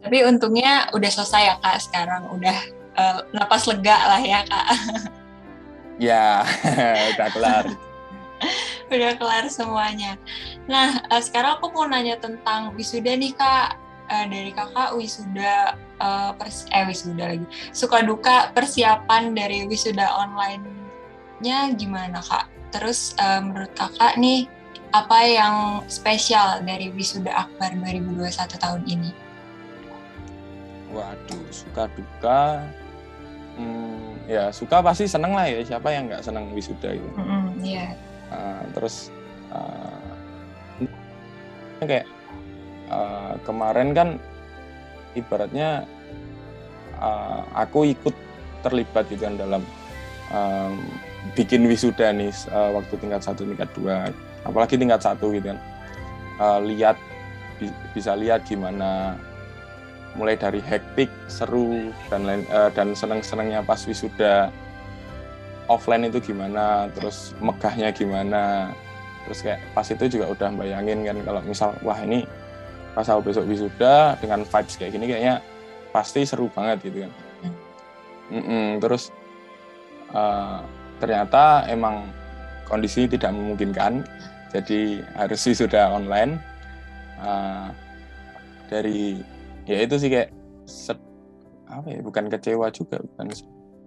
tapi 0.00 0.24
untungnya 0.24 0.88
udah 0.96 1.10
selesai 1.12 1.42
ya 1.44 1.54
kak 1.60 1.78
sekarang 1.84 2.24
udah 2.32 2.56
uh, 2.96 3.18
napas 3.36 3.68
lega 3.68 3.96
lah 4.08 4.20
ya 4.20 4.40
kak. 4.48 4.68
Ya, 6.00 6.48
udah 7.12 7.28
kelar. 7.28 7.64
udah 8.94 9.12
kelar 9.20 9.44
semuanya. 9.52 10.16
Nah, 10.64 10.96
uh, 11.12 11.20
sekarang 11.20 11.60
aku 11.60 11.76
mau 11.76 11.84
nanya 11.84 12.16
tentang 12.16 12.72
wisuda 12.72 13.20
nih 13.20 13.36
kak. 13.36 13.76
Uh, 14.08 14.24
dari 14.32 14.48
kakak 14.56 14.96
wisuda 14.96 15.76
uh, 16.00 16.32
pers 16.40 16.64
eh 16.72 16.88
wisuda 16.88 17.36
lagi. 17.36 17.44
Suka 17.76 18.00
duka 18.00 18.48
persiapan 18.56 19.36
dari 19.36 19.68
wisuda 19.68 20.08
online-nya 20.08 21.76
gimana 21.76 22.24
kak? 22.24 22.48
Terus 22.72 23.12
uh, 23.20 23.44
menurut 23.44 23.76
kakak 23.76 24.16
nih 24.16 24.48
apa 24.90 25.18
yang 25.22 25.54
spesial 25.86 26.62
dari 26.66 26.90
wisuda 26.90 27.30
Akbar 27.30 27.74
2021 27.78 28.58
tahun 28.58 28.82
ini? 28.90 29.10
Waduh, 30.90 31.46
suka 31.54 31.86
duka. 31.94 32.66
Hmm, 33.54 34.18
ya 34.26 34.50
suka 34.50 34.82
pasti 34.82 35.06
seneng 35.06 35.38
lah 35.38 35.46
ya. 35.46 35.62
Siapa 35.62 35.94
yang 35.94 36.10
nggak 36.10 36.26
seneng 36.26 36.50
wisuda 36.50 36.90
gitu. 36.98 37.08
Mm 37.14 37.22
-hmm, 37.22 37.44
yeah. 37.62 37.90
uh, 38.34 38.62
terus 38.74 39.14
uh, 39.54 40.10
kayak 41.86 42.06
uh, 42.90 43.38
kemarin 43.46 43.94
kan 43.94 44.08
ibaratnya 45.14 45.86
uh, 46.98 47.46
aku 47.54 47.94
ikut 47.94 48.14
terlibat 48.66 49.08
gitu 49.08 49.24
kan 49.24 49.38
dalam 49.38 49.62
um, 50.34 50.82
bikin 51.38 51.64
wisuda 51.70 52.10
nih 52.10 52.32
uh, 52.50 52.74
waktu 52.74 52.94
tingkat 53.00 53.22
satu 53.24 53.46
tingkat 53.46 53.70
dua 53.72 54.10
apalagi 54.44 54.80
tingkat 54.80 55.00
satu 55.04 55.32
gitu 55.34 55.52
kan 55.52 55.58
uh, 56.40 56.58
lihat 56.64 56.96
bisa 57.92 58.16
lihat 58.16 58.48
gimana 58.48 59.14
mulai 60.18 60.34
dari 60.34 60.58
hektik, 60.58 61.06
seru 61.30 61.94
dan 62.10 62.26
lain 62.26 62.42
uh, 62.50 62.66
dan 62.74 62.98
seneng-senengnya 62.98 63.62
pas 63.62 63.78
wisuda. 63.86 64.50
offline 65.70 66.10
itu 66.10 66.34
gimana, 66.34 66.90
terus 66.98 67.30
megahnya 67.38 67.94
gimana, 67.94 68.74
terus 69.22 69.38
kayak 69.38 69.62
pas 69.70 69.86
itu 69.86 70.18
juga 70.18 70.26
udah 70.34 70.50
bayangin 70.58 71.06
kan 71.06 71.14
kalau 71.22 71.40
misal 71.46 71.70
wah 71.86 71.94
ini 72.02 72.26
pas 72.90 73.06
aku 73.06 73.30
besok 73.30 73.46
wisuda 73.46 74.18
dengan 74.18 74.42
vibes 74.42 74.74
kayak 74.74 74.98
gini 74.98 75.06
kayaknya 75.06 75.38
pasti 75.94 76.26
seru 76.26 76.50
banget 76.50 76.90
gitu 76.90 77.06
kan. 77.06 77.12
Mm-mm, 78.34 78.82
terus 78.82 79.14
uh, 80.10 80.58
ternyata 80.98 81.70
emang 81.70 82.10
kondisi 82.70 83.10
tidak 83.10 83.34
memungkinkan, 83.34 84.06
jadi 84.54 85.02
harus 85.18 85.42
wisuda 85.42 85.90
online. 85.90 86.38
Uh, 87.20 87.68
dari 88.70 89.20
ya 89.68 89.82
itu 89.84 89.98
sih 90.00 90.08
kayak 90.08 90.30
set, 90.64 90.96
apa 91.68 91.84
ya 91.90 92.00
bukan 92.00 92.30
kecewa 92.32 92.72
juga 92.72 93.02
bukan 93.02 93.34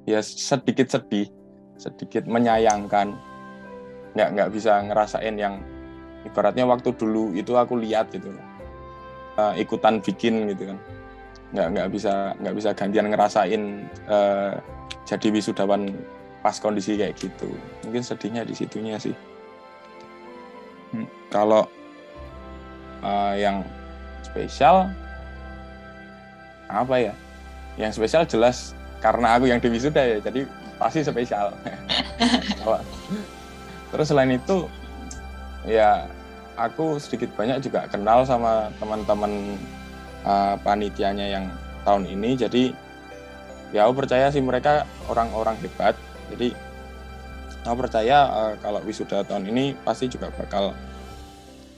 ya 0.06 0.20
sedikit 0.22 0.92
sedih 0.92 1.32
sedikit 1.80 2.28
menyayangkan. 2.28 3.16
Nggak 4.14 4.30
nggak 4.38 4.50
bisa 4.54 4.84
ngerasain 4.86 5.36
yang 5.40 5.64
ibaratnya 6.28 6.68
waktu 6.68 6.94
dulu 6.94 7.34
itu 7.34 7.56
aku 7.56 7.80
lihat 7.80 8.12
gitu. 8.14 8.30
Uh, 9.34 9.58
ikutan 9.58 9.98
bikin 10.04 10.52
gitu 10.54 10.70
kan. 10.70 10.78
Nggak 11.56 11.68
nggak 11.74 11.88
bisa 11.90 12.14
nggak 12.38 12.56
bisa 12.60 12.70
gantian 12.78 13.08
ngerasain 13.10 13.64
uh, 14.06 14.54
jadi 15.04 15.28
wisudawan 15.34 15.90
pas 16.44 16.60
kondisi 16.60 17.00
kayak 17.00 17.16
gitu. 17.16 17.48
Mungkin 17.88 18.04
sedihnya 18.04 18.44
di 18.44 18.52
situnya 18.52 19.00
sih. 19.00 19.16
Hmm, 20.92 21.08
kalau 21.32 21.64
uh, 23.00 23.34
yang 23.40 23.64
spesial 24.22 24.92
apa 26.68 26.96
ya? 27.00 27.14
Yang 27.80 27.98
spesial 27.98 28.28
jelas 28.28 28.76
karena 29.00 29.40
aku 29.40 29.48
yang 29.48 29.64
di 29.64 29.72
wisuda 29.72 30.04
ya 30.04 30.18
jadi 30.20 30.44
pasti 30.76 31.00
spesial. 31.02 31.56
Terus 33.96 34.06
selain 34.12 34.36
itu 34.36 34.68
ya 35.64 36.12
aku 36.60 37.00
sedikit 37.00 37.32
banyak 37.40 37.64
juga 37.64 37.88
kenal 37.88 38.28
sama 38.28 38.68
teman-teman 38.84 39.56
uh, 40.28 40.60
panitianya 40.60 41.40
yang 41.40 41.46
tahun 41.88 42.04
ini. 42.04 42.36
Jadi 42.36 42.64
ya 43.72 43.88
aku 43.88 44.04
percaya 44.06 44.28
sih 44.30 44.44
mereka 44.44 44.84
orang-orang 45.08 45.56
hebat 45.64 45.96
jadi 46.32 46.56
aku 47.64 47.76
percaya 47.88 48.18
uh, 48.28 48.54
kalau 48.60 48.84
wisuda 48.84 49.24
tahun 49.24 49.48
ini 49.50 49.76
pasti 49.82 50.12
juga 50.12 50.32
bakal 50.36 50.76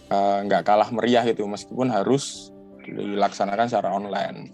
uh, 0.10 0.38
nggak 0.46 0.62
uh, 0.62 0.66
kalah 0.66 0.90
meriah 0.90 1.26
itu 1.26 1.46
meskipun 1.46 1.90
harus 1.90 2.54
dilaksanakan 2.86 3.66
secara 3.66 3.90
online. 3.94 4.54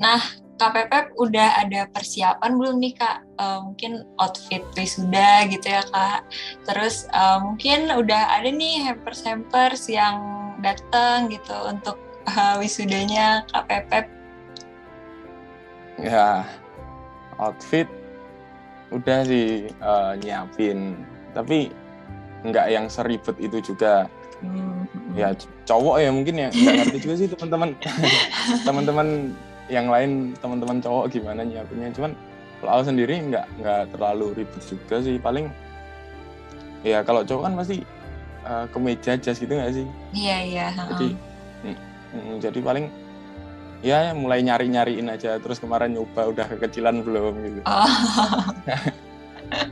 Nah, 0.00 0.20
KPP 0.60 1.16
udah 1.16 1.60
ada 1.60 1.88
persiapan 1.88 2.56
belum 2.56 2.80
nih 2.80 2.92
kak? 2.96 3.24
Uh, 3.40 3.64
mungkin 3.64 4.04
outfit 4.20 4.64
wisuda 4.76 5.48
gitu 5.48 5.72
ya 5.72 5.84
kak. 5.88 6.24
Terus 6.68 7.08
uh, 7.12 7.40
mungkin 7.40 7.88
udah 7.88 8.40
ada 8.40 8.48
nih 8.48 8.84
hampers-hampers 8.84 9.88
yang 9.88 10.20
datang 10.60 11.32
gitu 11.32 11.52
untuk 11.64 11.96
uh, 12.28 12.60
wisudanya 12.60 13.44
KPP. 13.48 14.08
Ya, 16.00 16.48
outfit 17.40 17.88
udah 18.90 19.22
sih 19.24 19.70
uh, 19.80 20.18
nyiapin, 20.18 20.98
tapi 21.32 21.70
nggak 22.44 22.66
yang 22.68 22.86
seribet 22.90 23.36
itu 23.40 23.72
juga. 23.72 24.06
Hmm. 24.40 24.88
Ya 25.12 25.36
cowok 25.68 26.00
ya 26.00 26.10
mungkin 26.12 26.34
ya 26.36 26.48
nggak 26.48 26.74
ngerti 26.86 26.98
juga 27.04 27.14
sih 27.20 27.28
teman-teman. 27.28 27.70
Teman-teman 28.66 29.08
yang 29.68 29.86
lain 29.92 30.32
teman-teman 30.40 30.80
cowok 30.80 31.12
gimana 31.12 31.44
nyiapinnya. 31.44 31.92
Cuman 31.92 32.12
kalau 32.60 32.70
aku 32.80 32.92
sendiri 32.92 33.20
nggak 33.20 33.46
nggak 33.60 33.82
terlalu 33.92 34.26
ribet 34.42 34.62
juga 34.64 34.96
sih. 35.04 35.20
Paling 35.20 35.52
ya 36.80 37.04
kalau 37.04 37.20
cowok 37.20 37.42
kan 37.46 37.54
pasti 37.56 37.84
uh, 38.48 38.64
kemeja 38.72 39.16
jas 39.20 39.36
gitu 39.36 39.52
nggak 39.52 39.72
sih? 39.76 39.86
Iya 40.16 40.36
iya 40.44 40.66
jadi 40.72 41.08
mm, 41.64 41.76
mm, 42.16 42.34
jadi 42.40 42.58
paling 42.64 42.86
ya 43.80 44.12
mulai 44.12 44.44
nyari 44.44 44.68
nyariin 44.68 45.08
aja 45.08 45.40
terus 45.40 45.56
kemarin 45.56 45.96
nyoba 45.96 46.28
udah 46.28 46.46
kekecilan 46.56 47.00
belum 47.00 47.34
gitu 47.40 47.60
oh. 47.70 47.88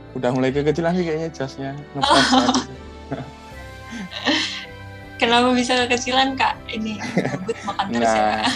udah 0.17 0.29
mulai 0.33 0.49
kekecilan 0.49 0.97
sih 0.97 1.05
kayaknya 1.05 1.29
jasnya 1.33 1.71
ngepas 1.93 2.27
Kenapa 5.19 5.51
bisa 5.51 5.75
kekecilan 5.83 6.39
kak? 6.39 6.55
Ini 6.71 6.95
makan 7.67 7.91
terus 7.91 8.07
ya, 8.07 8.23
nah, 8.23 8.39
ya. 8.39 8.47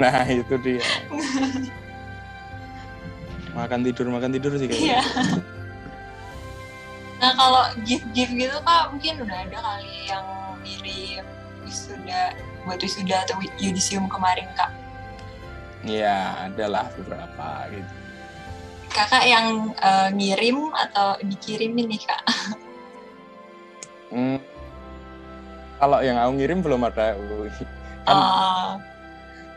nah 0.00 0.24
itu 0.24 0.54
dia. 0.64 0.80
makan 3.52 3.84
tidur 3.84 4.08
makan 4.08 4.32
tidur 4.32 4.56
sih 4.56 4.64
kayaknya. 4.64 4.96
Iya. 4.96 5.02
Nah 7.20 7.30
kalau 7.36 7.68
gift-gift 7.84 8.32
gitu 8.32 8.56
kak 8.64 8.96
mungkin 8.96 9.28
udah 9.28 9.38
ada 9.44 9.58
kali 9.60 10.08
yang 10.08 10.24
mirip 10.64 11.26
wisuda 11.68 12.32
buat 12.64 12.80
wisuda 12.80 13.24
atau 13.28 13.36
yudisium 13.60 14.08
kemarin 14.08 14.48
kak. 14.56 14.72
Iya, 15.84 16.48
adalah 16.48 16.88
beberapa 16.96 17.68
gitu. 17.68 17.92
Kakak 18.94 19.24
yang 19.26 19.74
uh, 19.82 20.08
ngirim 20.14 20.70
atau 20.72 21.18
dikirimin 21.20 21.92
nih 21.92 22.02
kak? 22.06 22.22
Hmm, 24.14 24.38
kalau 25.84 25.98
yang 26.00 26.16
aku 26.16 26.32
ngirim 26.40 26.58
belum 26.64 26.80
ada 26.86 27.12
kan, 28.04 28.16
uh. 28.16 28.72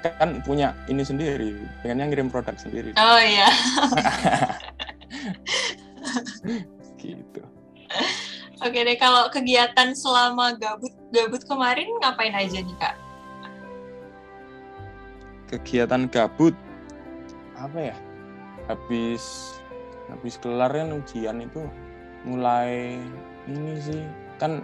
kan 0.04 0.30
punya 0.44 0.76
ini 0.92 1.04
sendiri 1.04 1.56
pengennya 1.84 2.06
ngirim 2.12 2.28
produk 2.32 2.56
sendiri 2.60 2.92
oh 2.96 3.20
iya 3.20 3.50
gitu 7.02 7.44
oke 8.62 8.80
deh 8.80 8.98
kalau 8.98 9.30
kegiatan 9.30 9.94
selama 9.94 10.58
gabut 10.58 10.94
gabut 11.14 11.42
kemarin 11.46 11.88
ngapain 12.02 12.34
aja 12.34 12.60
nih 12.62 12.78
kak 12.82 12.96
kegiatan 15.48 16.10
gabut 16.12 16.54
apa 17.58 17.94
ya 17.94 17.98
habis 18.68 19.56
habis 20.12 20.36
kelar 20.40 20.72
kan 20.72 20.92
ujian 20.94 21.44
itu 21.44 21.64
mulai 22.28 23.00
ini 23.48 23.74
sih 23.80 24.04
kan 24.38 24.62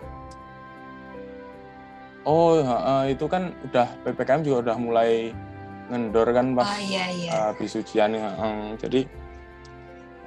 Oh, 2.24 2.56
uh, 2.64 3.04
itu 3.04 3.28
kan 3.28 3.52
udah 3.68 3.84
ppkm 4.08 4.48
juga 4.48 4.72
udah 4.72 4.78
mulai 4.80 5.36
ngendor 5.92 6.32
kan 6.32 6.56
pas 6.56 6.72
oh, 6.72 6.80
iya, 6.80 7.12
iya. 7.12 7.32
Uh, 7.36 7.46
habis 7.52 7.76
ujian. 7.76 8.16
Uh, 8.16 8.80
jadi 8.80 9.04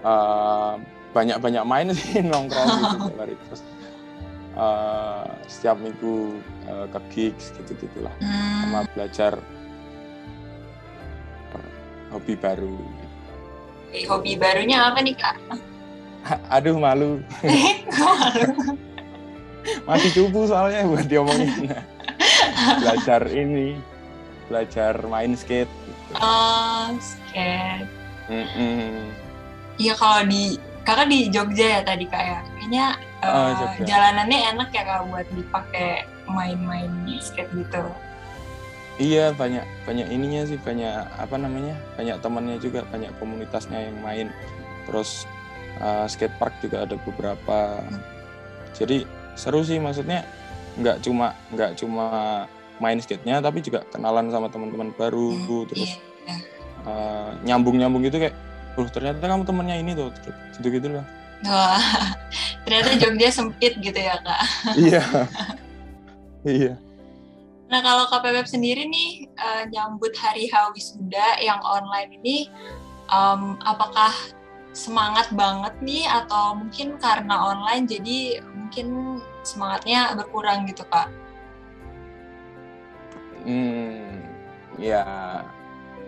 uh, 0.05 0.77
banyak-banyak 1.17 1.65
main 1.65 1.89
sih 1.97 2.21
nongkrong 2.31 2.69
gitu 2.85 3.17
hari 3.17 3.35
terus 3.49 3.63
uh, 4.61 5.25
setiap 5.49 5.81
minggu 5.81 6.37
uh, 6.69 6.85
ke 6.93 7.01
gigs 7.17 7.57
gitu 7.57 7.73
gitulah 7.89 8.13
hmm. 8.21 8.69
sama 8.69 8.81
belajar 8.93 9.41
hobi 12.07 12.39
baru. 12.39 12.81
Eh, 13.93 14.07
hobi 14.09 14.39
barunya 14.41 14.89
apa 14.89 15.05
nih 15.05 15.13
kak? 15.19 15.37
Aduh 16.55 16.79
malu. 16.81 17.21
malu 17.21 18.51
masih 19.89 20.11
cupu 20.15 20.47
soalnya 20.47 20.87
buat 20.87 21.07
diomongin 21.11 21.75
belajar 22.83 23.23
ini 23.27 23.75
belajar 24.47 24.95
main 25.11 25.35
skate 25.35 25.67
gitu. 25.67 26.13
oh 26.23 26.95
skate 27.03 27.91
iya 29.79 29.95
kalau 29.99 30.23
di 30.27 30.55
kakak 30.87 31.11
di 31.11 31.27
Jogja 31.35 31.67
ya 31.67 31.81
tadi 31.83 32.07
kak 32.07 32.23
ya 32.23 32.39
kayaknya 32.55 32.87
uh, 33.27 33.51
oh, 33.59 33.75
jalanannya 33.83 34.39
enak 34.55 34.71
ya 34.71 34.83
kak 34.87 35.03
buat 35.11 35.27
dipakai 35.35 36.07
main-main 36.31 36.91
skate 37.19 37.51
gitu 37.53 37.83
Iya 38.97 39.37
banyak 39.37 39.61
banyak 39.85 40.09
ininya 40.09 40.49
sih 40.49 40.57
banyak 40.57 41.05
apa 41.21 41.37
namanya 41.37 41.77
banyak 42.01 42.17
temannya 42.25 42.57
juga 42.57 42.81
banyak 42.89 43.13
komunitasnya 43.21 43.93
yang 43.93 44.01
main 44.01 44.33
terus 44.89 45.29
uh, 45.85 46.09
skate 46.09 46.33
park 46.41 46.57
juga 46.65 46.89
ada 46.89 46.97
beberapa 47.05 47.85
hmm. 47.85 48.01
jadi 48.73 49.05
seru 49.37 49.61
sih 49.61 49.77
maksudnya 49.77 50.25
nggak 50.81 51.05
cuma 51.05 51.37
nggak 51.53 51.77
cuma 51.77 52.09
main 52.81 52.97
skate-nya 52.97 53.45
tapi 53.45 53.61
juga 53.61 53.85
kenalan 53.93 54.33
sama 54.33 54.49
teman-teman 54.49 54.89
baru 54.97 55.33
hmm, 55.33 55.69
terus 55.69 55.93
iya, 55.93 56.33
iya. 56.33 56.37
Uh, 56.89 57.31
nyambung-nyambung 57.45 58.01
gitu 58.01 58.17
kayak 58.17 58.37
oh 58.77 58.89
ternyata 58.93 59.25
kamu 59.25 59.45
temennya 59.49 59.77
ini 59.81 59.93
tuh 59.97 60.13
gitu 60.61 60.69
gitu 60.69 60.89
lah 60.93 61.07
Wah, 61.45 61.83
ternyata 62.65 62.97
Jogja 62.97 63.29
sempit 63.29 63.77
gitu 63.77 63.99
ya 63.99 64.17
kak. 64.25 64.43
Iya. 64.81 65.05
Iya. 66.47 66.75
Nah 67.67 67.81
kalau 67.83 68.07
KPWeb 68.09 68.47
sendiri 68.47 68.87
nih 68.87 69.27
uh, 69.37 69.67
nyambut 69.69 70.15
hari 70.17 70.47
Wisuda 70.73 71.43
yang 71.43 71.59
online 71.67 72.15
ini 72.23 72.49
um, 73.11 73.59
apakah 73.67 74.15
semangat 74.73 75.29
banget 75.35 75.75
nih? 75.83 76.07
Atau 76.09 76.57
mungkin 76.57 76.97
karena 77.03 77.53
online 77.53 77.85
jadi 77.85 78.41
mungkin 78.55 79.19
semangatnya 79.43 80.15
berkurang 80.15 80.65
gitu 80.71 80.87
kak? 80.89 81.11
Hmm, 83.45 84.25
ya. 84.81 85.05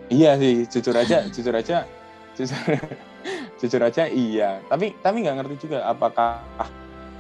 Iya 0.09 0.41
sih 0.41 0.65
jujur 0.73 0.97
aja 0.97 1.29
jujur 1.29 1.53
aja 1.53 1.85
jujur 2.39 2.79
jujur 3.59 3.81
aja 3.83 4.07
iya. 4.07 4.63
Tapi 4.71 4.95
tapi 5.03 5.27
nggak 5.27 5.37
ngerti 5.43 5.67
juga 5.67 5.83
apakah 5.91 6.39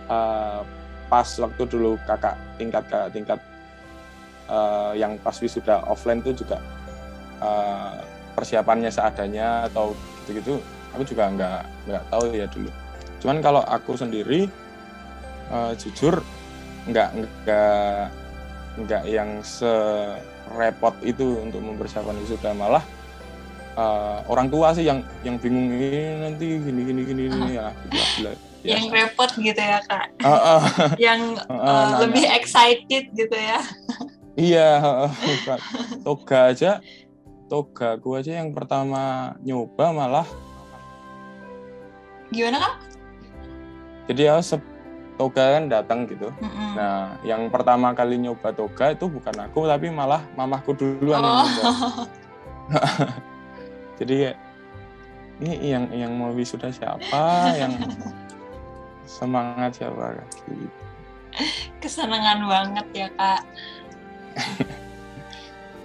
uh, 0.06 0.62
pas 1.10 1.28
waktu 1.40 1.62
dulu 1.66 1.98
kakak 2.06 2.38
tingkat 2.60 2.84
kakak 2.86 3.10
tingkat 3.10 3.40
uh, 4.46 4.94
yang 4.94 5.18
pas 5.18 5.34
wisuda 5.42 5.82
offline 5.90 6.22
itu 6.22 6.44
juga 6.44 6.62
uh, 7.42 7.98
persiapannya 8.38 8.92
seadanya 8.92 9.66
atau 9.66 9.96
gitu-gitu 10.22 10.62
aku 10.94 11.02
juga 11.02 11.28
nggak 11.32 11.60
nggak 11.90 12.04
tahu 12.12 12.24
ya 12.32 12.46
dulu. 12.46 12.70
Cuman 13.18 13.38
kalau 13.42 13.62
aku 13.66 13.98
sendiri 13.98 14.46
uh, 15.50 15.74
jujur 15.74 16.22
nggak 16.88 17.08
nggak 17.18 18.04
nggak 18.78 19.02
yang 19.10 19.42
serepot 19.42 20.94
itu 21.02 21.42
untuk 21.42 21.60
mempersiapkan 21.60 22.14
wisuda. 22.22 22.54
Malah 22.54 22.84
uh, 23.78 24.18
orang 24.26 24.50
tua 24.50 24.74
sih 24.74 24.84
yang 24.84 25.06
yang 25.22 25.38
bingung 25.38 25.70
ini 25.70 26.18
nanti 26.18 26.58
gini 26.58 26.80
gini 26.82 27.02
gini 27.06 27.22
uh. 27.30 27.48
ya 27.48 27.66
gila, 28.18 28.30
ya. 28.66 28.74
yang 28.74 28.84
repot 28.90 29.30
gitu 29.38 29.62
ya 29.62 29.78
kak 29.86 30.06
uh, 30.26 30.58
uh. 30.58 30.62
yang 31.06 31.38
uh, 31.46 31.54
uh, 31.54 31.88
lebih 32.02 32.26
excited 32.26 33.06
gitu 33.14 33.36
ya 33.38 33.62
iya 34.34 34.68
uh, 34.82 35.10
toga 36.02 36.50
aja 36.50 36.82
toga 37.46 37.94
gua 37.96 38.18
aja 38.20 38.42
yang 38.42 38.50
pertama 38.50 39.32
nyoba 39.46 39.94
malah 39.94 40.28
gimana 42.34 42.58
kak 42.60 42.74
jadi 44.10 44.34
ya 44.34 44.40
toga 45.18 45.58
kan 45.58 45.66
datang 45.66 46.06
gitu. 46.06 46.30
Mm-hmm. 46.30 46.70
Nah, 46.78 47.18
yang 47.26 47.50
pertama 47.50 47.90
kali 47.90 48.22
nyoba 48.22 48.54
toga 48.54 48.94
itu 48.94 49.10
bukan 49.10 49.34
aku 49.50 49.66
tapi 49.66 49.90
malah 49.90 50.22
mamahku 50.38 50.72
duluan 50.78 51.18
oh. 51.18 51.26
yang 51.26 51.50
nyoba. 51.50 51.68
Jadi 53.98 54.38
ini 55.38 55.70
yang 55.74 55.84
yang 55.94 56.12
mau 56.14 56.30
wisuda 56.34 56.70
siapa? 56.70 57.54
Yang 57.54 57.72
semangat 59.18 59.82
siapa? 59.82 60.22
Gitu. 60.46 60.70
kesenangan 61.78 62.42
banget 62.50 62.86
ya 62.94 63.08
kak. 63.14 63.42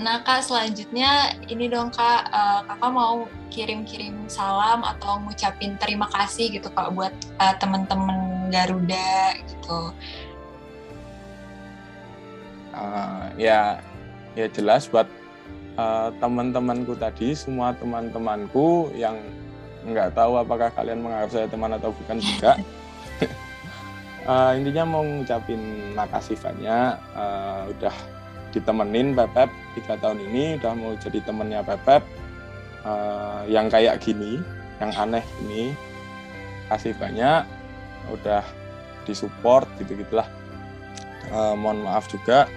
Nah 0.01 0.25
kak 0.25 0.41
selanjutnya 0.41 1.37
ini 1.45 1.69
dong 1.69 1.93
kak. 1.93 2.25
Uh, 2.33 2.65
kakak 2.65 2.91
mau 2.93 3.29
kirim-kirim 3.53 4.25
salam 4.25 4.81
atau 4.81 5.21
ngucapin 5.21 5.77
terima 5.77 6.09
kasih 6.09 6.49
gitu 6.49 6.73
kak 6.73 6.89
buat 6.97 7.13
uh, 7.37 7.53
teman-teman 7.61 8.49
Garuda 8.49 9.37
gitu? 9.45 9.93
Uh, 12.73 13.29
ya 13.37 13.77
ya 14.33 14.49
jelas 14.49 14.89
buat 14.89 15.05
uh, 15.77 16.09
teman-temanku 16.17 16.93
tadi, 16.97 17.33
semua 17.33 17.73
teman-temanku 17.77 18.93
yang 18.97 19.17
nggak 19.83 20.15
tahu 20.15 20.39
apakah 20.39 20.71
kalian 20.71 21.03
menganggap 21.03 21.31
saya 21.31 21.47
teman 21.49 21.75
atau 21.75 21.91
bukan 21.91 22.17
juga. 22.23 22.55
uh, 24.27 24.51
intinya 24.57 24.83
mau 24.87 25.03
ngucapin 25.03 25.93
makasih 25.97 26.39
banyak, 26.39 26.95
uh, 27.15 27.67
udah 27.67 27.95
ditemenin 28.53 29.17
Pepep 29.17 29.49
tiga 29.75 29.97
tahun 29.99 30.21
ini, 30.31 30.61
udah 30.61 30.71
mau 30.77 30.93
jadi 30.95 31.19
temennya 31.25 31.61
Pepep 31.65 32.05
uh, 32.85 33.43
yang 33.49 33.67
kayak 33.67 33.99
gini, 33.99 34.39
yang 34.79 34.91
aneh 34.93 35.25
ini. 35.47 35.73
Kasih 36.71 36.95
banyak, 36.95 37.43
udah 38.09 38.41
disupport 39.03 39.67
gitu-gitulah. 39.77 40.25
Uh, 41.27 41.55
mohon 41.59 41.83
maaf 41.83 42.07
juga, 42.07 42.47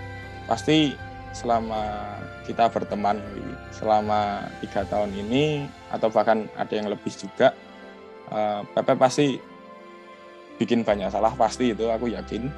pasti 0.46 0.94
selama 1.36 2.16
kita 2.48 2.72
berteman 2.72 3.20
selama 3.68 4.48
tiga 4.64 4.88
tahun 4.88 5.12
ini 5.12 5.68
atau 5.92 6.08
bahkan 6.08 6.48
ada 6.56 6.72
yang 6.72 6.88
lebih 6.88 7.12
juga 7.12 7.52
uh, 8.32 8.64
Pepe 8.72 8.96
pasti 8.96 9.36
bikin 10.56 10.80
banyak 10.80 11.12
salah 11.12 11.36
pasti 11.36 11.76
itu 11.76 11.84
aku 11.92 12.08
yakin. 12.08 12.48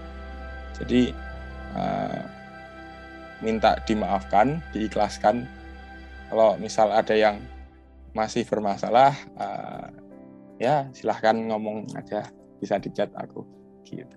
Jadi 0.78 1.10
uh, 1.74 2.22
minta 3.42 3.82
dimaafkan 3.82 4.62
diikhlaskan. 4.70 5.42
Kalau 6.30 6.54
misal 6.60 6.94
ada 6.94 7.16
yang 7.18 7.42
masih 8.14 8.46
bermasalah 8.46 9.16
uh, 9.40 9.90
ya 10.62 10.86
silahkan 10.94 11.34
ngomong 11.34 11.90
aja 11.98 12.30
bisa 12.62 12.78
dicat 12.78 13.10
aku 13.18 13.42
gitu. 13.82 14.14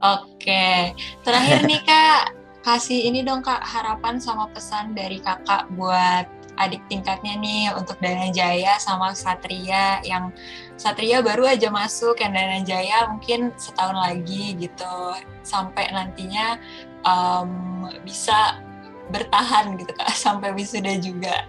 Oke 0.00 0.92
terakhir 1.24 1.64
nih 1.64 1.80
kak 1.84 2.39
kasih 2.60 3.08
ini 3.08 3.24
dong 3.24 3.40
kak 3.40 3.64
harapan 3.64 4.20
sama 4.20 4.48
pesan 4.52 4.92
dari 4.92 5.16
kakak 5.20 5.68
buat 5.72 6.28
adik 6.60 6.84
tingkatnya 6.92 7.40
nih 7.40 7.72
untuk 7.72 7.96
Dana 8.04 8.28
Jaya 8.28 8.76
sama 8.76 9.16
Satria 9.16 10.04
yang 10.04 10.28
Satria 10.76 11.24
baru 11.24 11.48
aja 11.48 11.72
masuk 11.72 12.20
yang 12.20 12.36
Dana 12.36 12.60
Jaya 12.60 13.08
mungkin 13.08 13.56
setahun 13.56 13.96
lagi 13.96 14.60
gitu 14.60 14.94
sampai 15.40 15.88
nantinya 15.88 16.60
um, 17.08 17.88
bisa 18.04 18.60
bertahan 19.08 19.80
gitu 19.80 19.92
kak 19.96 20.12
sampai 20.28 20.52
wisuda 20.52 21.00
juga. 21.00 21.48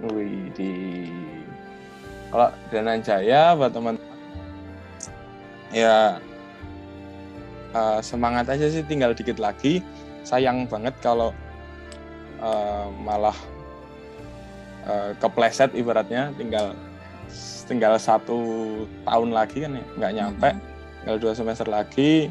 Wih 0.00 0.48
di 0.54 0.72
kalau 2.30 2.54
Dana 2.70 3.02
Jaya 3.02 3.58
buat 3.58 3.74
teman 3.74 3.98
ya 5.74 6.22
uh, 7.74 8.00
semangat 8.02 8.50
aja 8.50 8.66
sih 8.70 8.82
tinggal 8.86 9.14
dikit 9.14 9.38
lagi. 9.38 9.84
Sayang 10.26 10.68
banget 10.68 10.94
kalau 11.00 11.32
uh, 12.42 12.86
malah 13.02 13.36
uh, 14.86 15.12
kepleset 15.18 15.72
ibaratnya. 15.74 16.30
Tinggal 16.36 16.76
tinggal 17.70 17.94
satu 18.02 18.38
tahun 19.06 19.30
lagi 19.30 19.62
kan 19.62 19.78
ya 19.78 19.84
nggak 19.98 20.12
nyampe. 20.14 20.50
Mm-hmm. 20.50 20.68
tinggal 21.00 21.16
dua 21.16 21.32
semester 21.32 21.64
lagi 21.64 22.28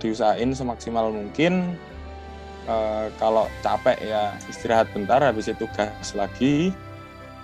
diusahain 0.00 0.52
semaksimal 0.52 1.12
mungkin. 1.12 1.76
Uh, 2.68 3.08
kalau 3.16 3.48
capek 3.64 3.96
ya 4.04 4.36
istirahat 4.44 4.92
bentar 4.92 5.24
habis 5.24 5.48
itu 5.48 5.64
gas 5.72 6.12
lagi. 6.12 6.72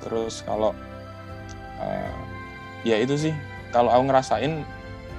Terus 0.04 0.44
kalau 0.44 0.76
uh, 1.80 2.18
ya 2.84 3.00
itu 3.00 3.16
sih. 3.16 3.34
Kalau 3.72 3.90
aku 3.90 4.06
ngerasain 4.06 4.62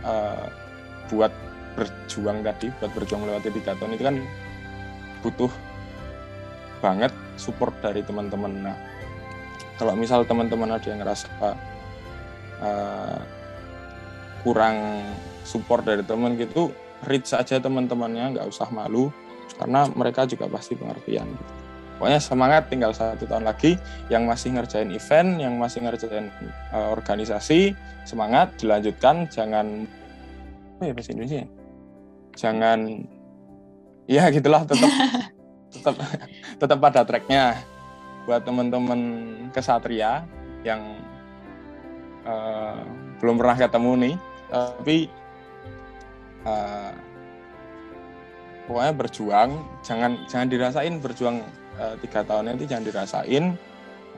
uh, 0.05 0.47
buat 1.11 1.33
berjuang 1.75 2.41
tadi 2.41 2.71
buat 2.79 2.91
berjuang 2.95 3.27
melewati 3.27 3.51
tiga 3.51 3.75
tahun 3.75 3.99
itu 3.99 4.03
kan 4.07 4.17
butuh 5.21 5.51
banget 6.79 7.11
support 7.35 7.75
dari 7.83 8.03
teman-teman. 8.03 8.71
Nah, 8.71 8.77
kalau 9.75 9.95
misal 9.95 10.23
teman-teman 10.23 10.71
ada 10.71 10.87
yang 10.87 11.03
ngerasa 11.03 11.27
uh, 12.63 13.19
kurang 14.45 15.03
support 15.43 15.83
dari 15.83 16.05
teman 16.05 16.39
gitu, 16.39 16.71
reach 17.09 17.33
saja 17.33 17.59
teman-temannya, 17.59 18.37
nggak 18.37 18.47
usah 18.47 18.69
malu, 18.71 19.09
karena 19.57 19.89
mereka 19.91 20.23
juga 20.29 20.45
pasti 20.47 20.77
pengertian. 20.77 21.27
Gitu. 21.27 21.53
Pokoknya 21.95 22.19
semangat, 22.19 22.67
tinggal 22.67 22.91
satu 22.91 23.23
tahun 23.23 23.47
lagi. 23.47 23.79
Yang 24.11 24.23
masih 24.27 24.49
ngerjain 24.59 24.89
event, 24.91 25.29
yang 25.39 25.55
masih 25.55 25.79
ngerjain 25.79 26.27
uh, 26.75 26.91
organisasi, 26.91 27.71
semangat, 28.03 28.51
dilanjutkan, 28.59 29.31
jangan 29.31 29.87
apa 30.75 30.91
ya 30.91 30.93
bahasa 30.93 31.09
Indonesia? 31.15 31.47
Jangan 32.35 33.03
ya 34.05 34.29
gitulah 34.29 34.67
tetap 34.67 34.91
tetap 35.73 35.95
tetap 36.59 36.77
pada 36.79 37.01
tracknya. 37.03 37.59
Buat 38.25 38.41
teman-teman 38.41 39.01
kesatria 39.53 40.25
yang 40.65 40.81
uh, 42.25 42.81
belum 43.21 43.37
pernah 43.37 43.53
ketemu 43.53 43.91
nih 44.01 44.15
tapi 44.49 44.97
uh, 46.45 46.93
pokoknya 48.65 48.93
berjuang. 48.97 49.49
Jangan 49.85 50.11
jangan 50.25 50.47
dirasain 50.49 50.93
berjuang 51.01 51.37
uh, 51.77 51.95
tiga 52.01 52.25
tahun 52.25 52.57
itu 52.57 52.65
jangan 52.69 52.85
dirasain. 52.85 53.45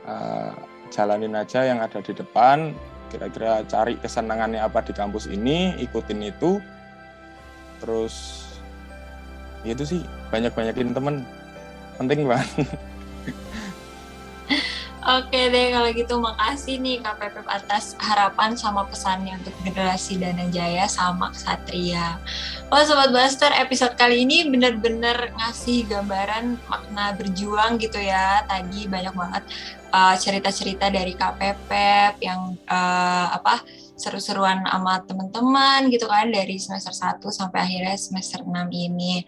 Uh, 0.08 0.52
jalanin 0.88 1.36
aja 1.36 1.68
yang 1.68 1.84
ada 1.84 2.00
di 2.00 2.16
depan. 2.16 2.72
Kira-kira 3.08 3.64
cari 3.64 3.96
kesenangannya 4.00 4.60
apa 4.60 4.84
di 4.84 4.92
kampus 4.92 5.28
ini 5.28 5.76
ikutin 5.80 6.20
itu 6.28 6.60
terus 7.78 8.46
ya 9.66 9.74
itu 9.74 9.84
sih 9.84 10.00
banyak-banyakin 10.30 10.94
temen 10.94 11.26
penting 11.98 12.28
banget 12.28 12.48
Oke 15.08 15.48
deh 15.48 15.72
kalau 15.72 15.88
gitu 15.96 16.20
makasih 16.20 16.76
nih 16.84 17.00
Pepep 17.00 17.48
atas 17.48 17.96
harapan 17.96 18.52
sama 18.52 18.84
pesannya 18.84 19.40
untuk 19.40 19.56
generasi 19.64 20.20
Dana 20.20 20.44
Jaya 20.52 20.84
sama 20.84 21.32
Satria. 21.32 22.20
Oh 22.68 22.76
Sobat 22.84 23.08
Blaster 23.08 23.48
episode 23.56 23.96
kali 23.96 24.28
ini 24.28 24.52
bener-bener 24.52 25.32
ngasih 25.32 25.88
gambaran 25.88 26.60
makna 26.68 27.16
berjuang 27.16 27.80
gitu 27.80 27.96
ya. 27.96 28.44
Tadi 28.44 28.84
banyak 28.84 29.16
banget 29.16 29.48
uh, 29.96 30.12
cerita-cerita 30.12 30.92
uh, 30.92 30.92
dari 30.92 31.16
Pepep 31.16 32.20
yang 32.20 32.52
uh, 32.68 33.32
apa 33.32 33.64
seru-seruan 33.98 34.62
sama 34.64 35.02
teman-teman 35.04 35.90
gitu 35.90 36.06
kan 36.06 36.30
dari 36.30 36.56
semester 36.56 36.94
1 36.94 37.18
sampai 37.28 37.58
akhirnya 37.66 37.96
semester 37.98 38.46
6 38.46 38.54
ini. 38.70 39.26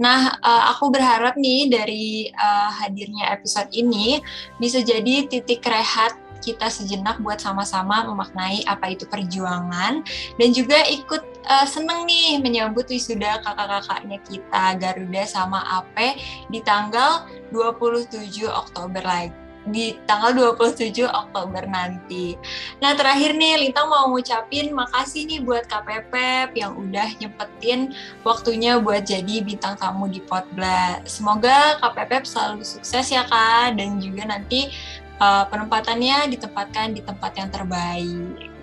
Nah, 0.00 0.40
uh, 0.40 0.72
aku 0.72 0.88
berharap 0.88 1.36
nih 1.36 1.68
dari 1.68 2.32
uh, 2.32 2.70
hadirnya 2.82 3.30
episode 3.36 3.68
ini 3.76 4.18
bisa 4.56 4.80
jadi 4.80 5.28
titik 5.28 5.60
rehat 5.68 6.16
kita 6.40 6.68
sejenak 6.68 7.18
buat 7.24 7.40
sama-sama 7.40 8.06
memaknai 8.06 8.62
apa 8.68 8.92
itu 8.92 9.08
perjuangan 9.08 10.04
dan 10.36 10.48
juga 10.52 10.78
ikut 10.86 11.22
uh, 11.48 11.66
seneng 11.66 12.04
nih 12.06 12.38
menyambut 12.38 12.86
wisuda 12.86 13.40
kakak-kakaknya 13.42 14.18
kita 14.22 14.64
Garuda 14.78 15.24
sama 15.26 15.64
AP 15.82 16.20
di 16.52 16.60
tanggal 16.62 17.26
27 17.50 18.46
Oktober 18.46 19.02
lagi 19.02 19.45
di 19.66 19.98
tanggal 20.06 20.54
27 20.54 21.06
Oktober 21.06 21.66
nanti. 21.66 22.38
Nah 22.78 22.94
terakhir 22.94 23.34
nih 23.34 23.66
Lintang 23.66 23.90
mau 23.90 24.06
ngucapin 24.10 24.70
makasih 24.70 25.26
nih 25.26 25.40
buat 25.42 25.66
KPP 25.66 26.14
yang 26.54 26.78
udah 26.78 27.08
nyempetin 27.18 27.94
waktunya 28.22 28.78
buat 28.78 29.02
jadi 29.02 29.42
bintang 29.42 29.74
tamu 29.76 30.06
di 30.06 30.22
Potbla. 30.22 31.02
Semoga 31.04 31.78
KPP 31.82 32.22
selalu 32.26 32.62
sukses 32.62 33.10
ya 33.10 33.26
kak 33.26 33.74
dan 33.74 33.98
juga 33.98 34.26
nanti 34.26 34.70
uh, 35.18 35.44
penempatannya 35.50 36.30
ditempatkan 36.30 36.94
di 36.94 37.02
tempat 37.02 37.32
yang 37.34 37.50
terbaik. 37.50 38.56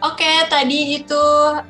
Oke, 0.00 0.48
tadi 0.48 0.96
itu 0.96 1.24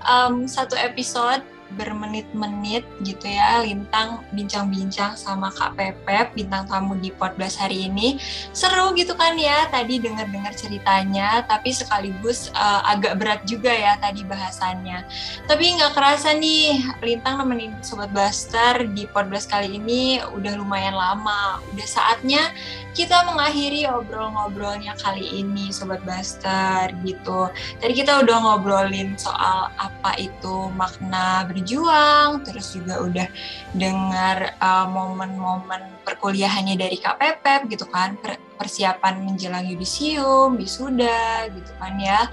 um, 0.07 0.47
satu 0.47 0.79
episode 0.79 1.43
bermenit-menit 1.75 2.83
gitu 3.07 3.27
ya 3.31 3.63
Lintang 3.63 4.25
bincang-bincang 4.35 5.15
sama 5.15 5.51
Kak 5.55 5.79
Pepep 5.79 6.35
bintang 6.35 6.67
tamu 6.67 6.97
di 6.99 7.15
Podcast 7.15 7.61
hari 7.61 7.91
ini. 7.91 8.19
Seru 8.51 8.95
gitu 8.95 9.15
kan 9.15 9.39
ya 9.39 9.69
tadi 9.71 10.03
dengar-dengar 10.03 10.55
ceritanya 10.55 11.45
tapi 11.47 11.71
sekaligus 11.71 12.51
uh, 12.55 12.83
agak 12.89 13.19
berat 13.21 13.41
juga 13.47 13.71
ya 13.71 13.99
tadi 13.99 14.27
bahasannya. 14.27 15.07
Tapi 15.47 15.65
nggak 15.79 15.93
kerasa 15.95 16.35
nih 16.35 16.83
Lintang 17.03 17.43
nemenin 17.43 17.75
Sobat 17.85 18.11
Blaster 18.11 18.87
di 18.91 19.07
Podcast 19.11 19.51
kali 19.51 19.79
ini 19.79 20.19
udah 20.23 20.59
lumayan 20.59 20.95
lama. 20.95 21.63
Udah 21.75 21.87
saatnya 21.87 22.51
kita 22.99 23.23
mengakhiri 23.31 23.87
obrol-ngobrolnya 23.87 24.99
kali 24.99 25.47
ini 25.47 25.71
Sobat 25.71 26.03
Blaster 26.03 26.91
gitu 27.07 27.47
tadi 27.79 27.93
kita 27.95 28.27
udah 28.27 28.37
ngobrolin 28.43 29.15
soal 29.15 29.71
apa 29.79 30.19
itu 30.19 30.67
makna 30.75 31.47
ber 31.47 31.61
berjuang, 31.61 32.41
terus 32.41 32.73
juga 32.73 33.05
udah 33.05 33.29
dengar 33.77 34.57
uh, 34.65 34.89
momen-momen 34.89 36.01
perkuliahannya 36.09 36.81
dari 36.81 36.97
KPP 36.97 37.69
gitu 37.77 37.85
kan, 37.93 38.17
persiapan 38.57 39.21
menjelang 39.29 39.69
yudisium, 39.69 40.57
wisuda 40.57 41.53
gitu 41.53 41.73
kan 41.77 42.01
ya. 42.01 42.25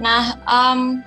Nah, 0.00 0.40
um, 0.48 1.04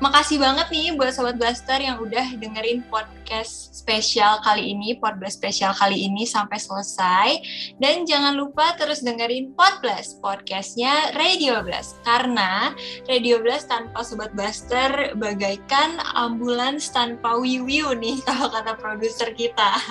Makasih 0.00 0.40
banget 0.40 0.72
nih 0.72 0.96
buat 0.96 1.12
Sobat 1.12 1.36
Blaster 1.36 1.76
yang 1.76 2.00
udah 2.00 2.32
dengerin 2.40 2.80
podcast 2.88 3.76
spesial 3.76 4.40
kali 4.40 4.72
ini, 4.72 4.96
podcast 4.96 5.36
spesial 5.36 5.76
kali 5.76 6.08
ini 6.08 6.24
sampai 6.24 6.56
selesai. 6.56 7.28
Dan 7.76 8.08
jangan 8.08 8.32
lupa 8.32 8.72
terus 8.80 9.04
dengerin 9.04 9.52
Podblast, 9.52 10.24
podcastnya 10.24 11.12
Radio 11.20 11.60
Blast. 11.60 12.00
Karena 12.00 12.72
Radio 13.12 13.44
Blast 13.44 13.68
tanpa 13.68 14.00
Sobat 14.00 14.32
Blaster 14.32 15.12
bagaikan 15.20 16.00
ambulans 16.16 16.88
tanpa 16.88 17.36
wiwiu 17.36 17.92
nih 17.92 18.24
kalau 18.26 18.48
kata 18.48 18.80
produser 18.80 19.36
kita. 19.36 19.84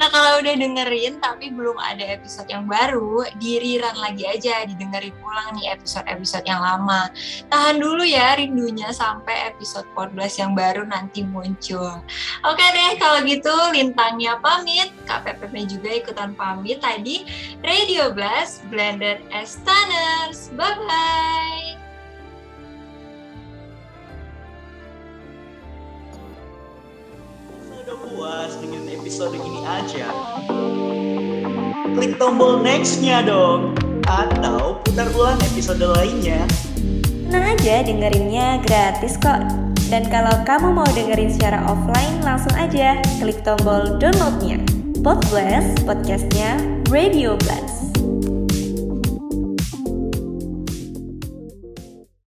Nah 0.00 0.08
kalau 0.08 0.40
udah 0.40 0.54
dengerin 0.56 1.20
tapi 1.20 1.52
belum 1.52 1.76
ada 1.76 2.00
episode 2.00 2.48
yang 2.48 2.64
baru, 2.64 3.28
diriran 3.36 3.92
lagi 4.00 4.24
aja, 4.24 4.64
didengerin 4.64 5.12
ulang 5.20 5.60
nih 5.60 5.76
episode-episode 5.76 6.48
yang 6.48 6.64
lama. 6.64 7.12
Tahan 7.52 7.76
dulu 7.76 8.00
ya 8.00 8.32
rindunya 8.40 8.88
sampai 8.96 9.52
episode 9.52 9.84
14 9.92 10.40
yang 10.40 10.52
baru 10.56 10.88
nanti 10.88 11.20
muncul. 11.20 12.00
Oke 12.48 12.64
deh 12.72 12.96
kalau 12.96 13.20
gitu 13.28 13.52
Lintangnya 13.76 14.40
pamit, 14.40 14.88
KPPP 15.04 15.68
juga 15.68 15.90
ikutan 15.92 16.32
pamit 16.32 16.80
tadi. 16.80 17.28
Radio 17.60 18.08
Blast, 18.16 18.64
Blended 18.72 19.20
as. 19.36 19.60
Bye-bye! 20.56 21.79
Puas 27.98 28.54
dengan 28.60 28.86
episode 28.90 29.34
ini 29.34 29.60
aja, 29.66 30.06
klik 31.94 32.18
tombol 32.20 32.62
next-nya 32.62 33.24
dong. 33.26 33.74
Atau 34.10 34.82
putar 34.82 35.06
ulang 35.14 35.38
episode 35.54 35.86
lainnya. 35.86 36.42
Tenang 37.30 37.54
aja 37.54 37.86
dengerinnya 37.86 38.58
gratis 38.66 39.14
kok. 39.22 39.38
Dan 39.86 40.06
kalau 40.10 40.34
kamu 40.46 40.74
mau 40.74 40.86
dengerin 40.90 41.30
secara 41.30 41.62
offline, 41.66 42.18
langsung 42.26 42.54
aja 42.58 42.98
klik 43.22 43.38
tombol 43.46 43.98
downloadnya. 44.02 44.58
Podblast, 45.02 45.86
podcastnya 45.86 46.58
Radio 46.90 47.38
Blast. 47.46 47.89